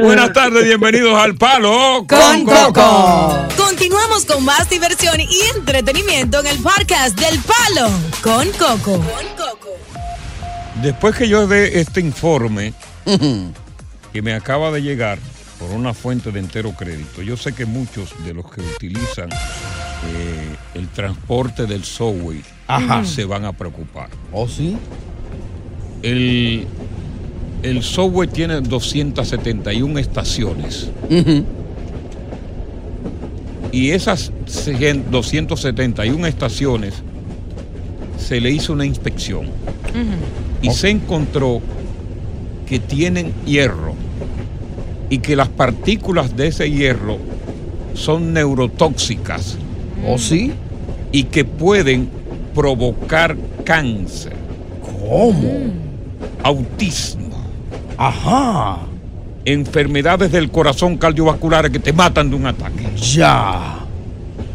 Buenas 0.00 0.32
tardes, 0.32 0.64
bienvenidos 0.64 1.14
al 1.14 1.36
Palo 1.36 2.06
Con 2.08 2.44
Coco. 2.44 3.46
Continuamos 3.56 4.24
con 4.24 4.44
más 4.44 4.68
diversión 4.70 5.20
y 5.20 5.40
entretenimiento 5.56 6.40
en 6.40 6.46
el 6.46 6.58
podcast 6.58 7.18
del 7.18 7.38
Palo 7.40 7.90
con 8.22 8.48
Coco. 8.52 9.00
Después 10.82 11.14
que 11.16 11.28
yo 11.28 11.46
dé 11.46 11.78
este 11.80 12.00
informe 12.00 12.72
que 14.12 14.22
me 14.22 14.34
acaba 14.34 14.70
de 14.70 14.82
llegar 14.82 15.18
por 15.58 15.70
una 15.70 15.94
fuente 15.94 16.32
de 16.32 16.40
entero 16.40 16.72
crédito, 16.72 17.22
yo 17.22 17.36
sé 17.36 17.52
que 17.52 17.66
muchos 17.66 18.12
de 18.24 18.34
los 18.34 18.50
que 18.50 18.60
utilizan 18.60 19.30
eh, 19.30 20.56
el 20.74 20.88
transporte 20.88 21.66
del 21.66 21.84
subway 21.84 22.42
Ajá. 22.66 23.04
se 23.04 23.24
van 23.24 23.44
a 23.44 23.52
preocupar. 23.52 24.08
¿Oh, 24.32 24.48
sí? 24.48 24.76
El, 26.02 26.66
el 27.62 27.82
subway 27.82 28.28
tiene 28.28 28.60
271 28.60 29.98
estaciones 29.98 30.90
y 33.70 33.90
esas 33.90 34.32
100 34.46 35.10
271 35.10 36.26
estaciones 36.26 36.94
se 38.18 38.40
le 38.40 38.50
hizo 38.50 38.72
una 38.72 38.84
inspección 38.84 39.46
y 40.60 40.70
se 40.70 40.90
encontró 40.90 41.62
que 42.72 42.78
tienen 42.78 43.34
hierro 43.44 43.92
y 45.10 45.18
que 45.18 45.36
las 45.36 45.48
partículas 45.48 46.34
de 46.38 46.46
ese 46.46 46.70
hierro 46.70 47.18
son 47.92 48.32
neurotóxicas. 48.32 49.58
¿Oh, 50.08 50.16
sí? 50.16 50.54
Y 51.12 51.24
que 51.24 51.44
pueden 51.44 52.08
provocar 52.54 53.36
cáncer. 53.66 54.32
¿Cómo? 54.80 55.52
Autismo. 56.42 57.36
Ajá. 57.98 58.78
Enfermedades 59.44 60.32
del 60.32 60.50
corazón 60.50 60.96
cardiovasculares 60.96 61.70
que 61.70 61.78
te 61.78 61.92
matan 61.92 62.30
de 62.30 62.36
un 62.36 62.46
ataque. 62.46 62.88
Ya. 62.96 63.81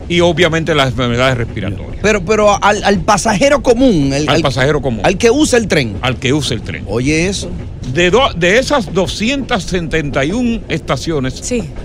Y 0.09 0.21
obviamente 0.21 0.73
las 0.73 0.89
enfermedades 0.89 1.37
respiratorias. 1.37 1.97
Pero, 2.01 2.23
pero 2.23 2.63
al, 2.63 2.83
al 2.83 2.99
pasajero 3.01 3.61
común. 3.61 4.11
el- 4.13 4.29
Al 4.29 4.41
pasajero 4.41 4.81
común. 4.81 5.01
Al 5.03 5.17
que 5.17 5.29
usa 5.31 5.59
el 5.59 5.67
tren. 5.67 5.97
Al 6.01 6.15
que 6.17 6.31
usa 6.33 6.55
el 6.55 6.61
tren. 6.61 6.83
Oye, 6.87 7.27
eso. 7.27 7.49
De, 7.93 8.09
do- 8.11 8.33
de 8.35 8.57
esas 8.59 8.93
271 8.93 10.61
estaciones, 10.69 11.41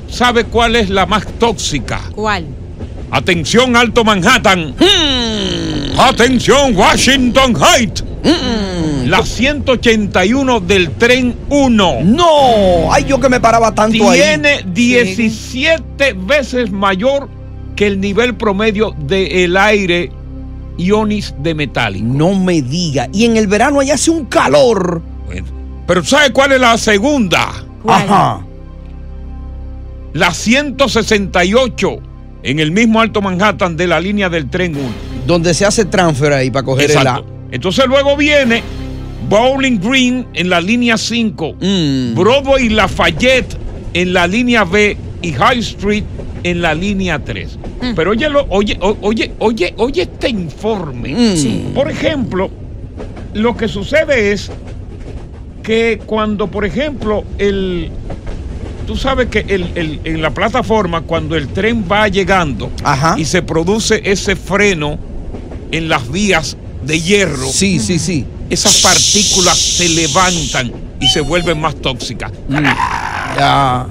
¿sabe 0.08 0.44
cuál 0.44 0.76
es 0.76 0.90
la 0.90 1.06
más 1.06 1.26
tóxica? 1.38 2.00
¿Cuál? 2.14 2.44
Atención 3.10 3.76
Alto 3.76 4.04
Manhattan. 4.04 4.74
Atención 5.98 6.76
Washington 6.76 7.54
Heights. 7.60 8.04
La 9.06 9.24
181 9.24 10.60
del 10.60 10.90
tren 10.92 11.34
1. 11.50 11.98
No, 12.04 12.92
ay 12.92 13.04
yo 13.06 13.18
que 13.20 13.28
me 13.28 13.40
paraba 13.40 13.74
tanto 13.74 14.08
ahí. 14.10 14.20
Tiene 14.20 14.64
17 14.72 16.14
veces 16.14 16.70
mayor 16.70 17.28
que 17.82 17.88
el 17.88 18.00
nivel 18.00 18.36
promedio 18.36 18.94
del 18.96 19.56
aire 19.56 20.12
ionis 20.78 21.34
de 21.40 21.52
metálico. 21.52 22.06
No 22.06 22.32
me 22.32 22.62
diga. 22.62 23.08
Y 23.12 23.24
en 23.24 23.36
el 23.36 23.48
verano 23.48 23.80
allá 23.80 23.94
hace 23.94 24.12
un 24.12 24.26
calor. 24.26 25.02
Pero 25.88 26.04
¿sabe 26.04 26.32
cuál 26.32 26.52
es 26.52 26.60
la 26.60 26.78
segunda? 26.78 27.52
Ajá. 27.84 28.46
La 30.12 30.32
168 30.32 31.98
en 32.44 32.60
el 32.60 32.70
mismo 32.70 33.00
Alto 33.00 33.20
Manhattan 33.20 33.76
de 33.76 33.88
la 33.88 33.98
línea 33.98 34.28
del 34.28 34.48
tren 34.48 34.76
1. 34.76 34.84
Donde 35.26 35.52
se 35.52 35.66
hace 35.66 35.84
transfer 35.84 36.32
ahí 36.32 36.52
para 36.52 36.64
coger 36.64 36.88
Exacto. 36.88 37.26
Entonces 37.50 37.84
luego 37.88 38.16
viene 38.16 38.62
Bowling 39.28 39.80
Green 39.80 40.28
en 40.34 40.50
la 40.50 40.60
línea 40.60 40.96
5, 40.96 41.54
Mm. 41.60 42.14
Broadway 42.14 42.66
y 42.66 42.68
Lafayette 42.68 43.56
en 43.92 44.12
la 44.12 44.28
línea 44.28 44.62
B 44.62 44.96
y 45.20 45.32
High 45.32 45.58
Street 45.58 46.04
en 46.44 46.62
la 46.62 46.74
línea 46.74 47.18
3. 47.18 47.58
Pero 47.96 48.12
oye, 48.12 48.28
lo- 48.28 48.46
oye, 48.48 48.78
oye, 49.00 49.32
oye, 49.38 49.74
oye 49.76 50.02
este 50.02 50.28
informe. 50.28 51.14
Mm. 51.14 51.36
Sí. 51.36 51.64
Por 51.74 51.90
ejemplo, 51.90 52.50
lo 53.34 53.56
que 53.56 53.68
sucede 53.68 54.32
es 54.32 54.50
que 55.62 56.00
cuando, 56.04 56.48
por 56.48 56.64
ejemplo, 56.64 57.24
el 57.38 57.90
tú 58.86 58.96
sabes 58.96 59.28
que 59.28 59.40
el- 59.48 59.70
el- 59.76 60.00
en 60.04 60.20
la 60.22 60.30
plataforma, 60.30 61.02
cuando 61.02 61.36
el 61.36 61.48
tren 61.48 61.84
va 61.90 62.08
llegando 62.08 62.70
y 63.16 63.24
se 63.24 63.40
produce 63.42 64.02
ese 64.04 64.34
freno 64.36 64.98
en 65.70 65.88
las 65.88 66.10
vías 66.10 66.56
de 66.84 67.00
hierro. 67.00 67.46
Sí, 67.46 67.78
sí, 67.78 67.98
sí. 68.00 68.26
Esas 68.50 68.82
partículas 68.82 69.56
se 69.56 69.88
levantan 69.88 70.72
y 71.00 71.06
se 71.08 71.20
vuelven 71.20 71.60
más 71.60 71.76
tóxicas. 71.76 72.32
Ya. 73.38 73.86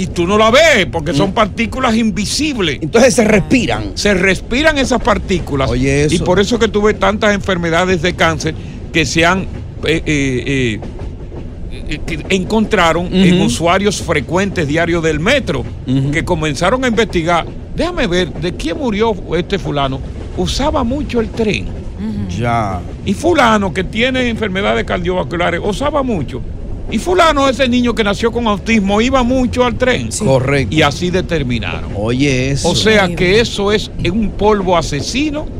Y 0.00 0.06
tú 0.06 0.26
no 0.26 0.38
la 0.38 0.50
ves 0.50 0.86
porque 0.90 1.12
son 1.12 1.32
partículas 1.32 1.94
invisibles. 1.94 2.78
Entonces 2.80 3.14
se 3.14 3.22
respiran. 3.22 3.90
Se 3.96 4.14
respiran 4.14 4.78
esas 4.78 5.02
partículas. 5.02 5.68
Oye, 5.68 6.04
eso. 6.04 6.14
Y 6.14 6.18
por 6.20 6.40
eso 6.40 6.58
que 6.58 6.68
tuve 6.68 6.94
tantas 6.94 7.34
enfermedades 7.34 8.00
de 8.00 8.14
cáncer 8.14 8.54
que 8.94 9.04
se 9.04 9.26
han 9.26 9.40
eh, 9.84 10.02
eh, 10.06 10.80
eh, 11.88 12.00
que 12.06 12.24
encontraron 12.30 13.12
en 13.12 13.42
usuarios 13.42 14.00
frecuentes 14.00 14.66
diarios 14.66 15.02
del 15.02 15.20
metro 15.20 15.66
que 16.10 16.24
comenzaron 16.24 16.82
a 16.82 16.88
investigar. 16.88 17.44
Déjame 17.76 18.06
ver 18.06 18.32
de 18.32 18.54
quién 18.54 18.78
murió 18.78 19.14
este 19.36 19.58
fulano. 19.58 20.00
Usaba 20.38 20.82
mucho 20.82 21.20
el 21.20 21.28
tren. 21.28 21.66
Ya. 22.38 22.80
Y 23.04 23.12
fulano 23.12 23.74
que 23.74 23.84
tiene 23.84 24.30
enfermedades 24.30 24.84
cardiovasculares 24.84 25.60
usaba 25.62 26.02
mucho. 26.02 26.40
Y 26.90 26.98
fulano, 26.98 27.48
ese 27.48 27.68
niño 27.68 27.94
que 27.94 28.02
nació 28.02 28.32
con 28.32 28.46
autismo, 28.46 29.00
iba 29.00 29.22
mucho 29.22 29.64
al 29.64 29.76
tren. 29.76 30.10
Correcto. 30.18 30.74
Y 30.74 30.82
así 30.82 31.10
determinaron. 31.10 31.92
Oye, 31.96 32.50
eso. 32.50 32.68
O 32.68 32.74
sea 32.74 33.08
que 33.14 33.40
eso 33.40 33.70
es 33.72 33.90
un 34.10 34.30
polvo 34.30 34.76
asesino 34.76 35.59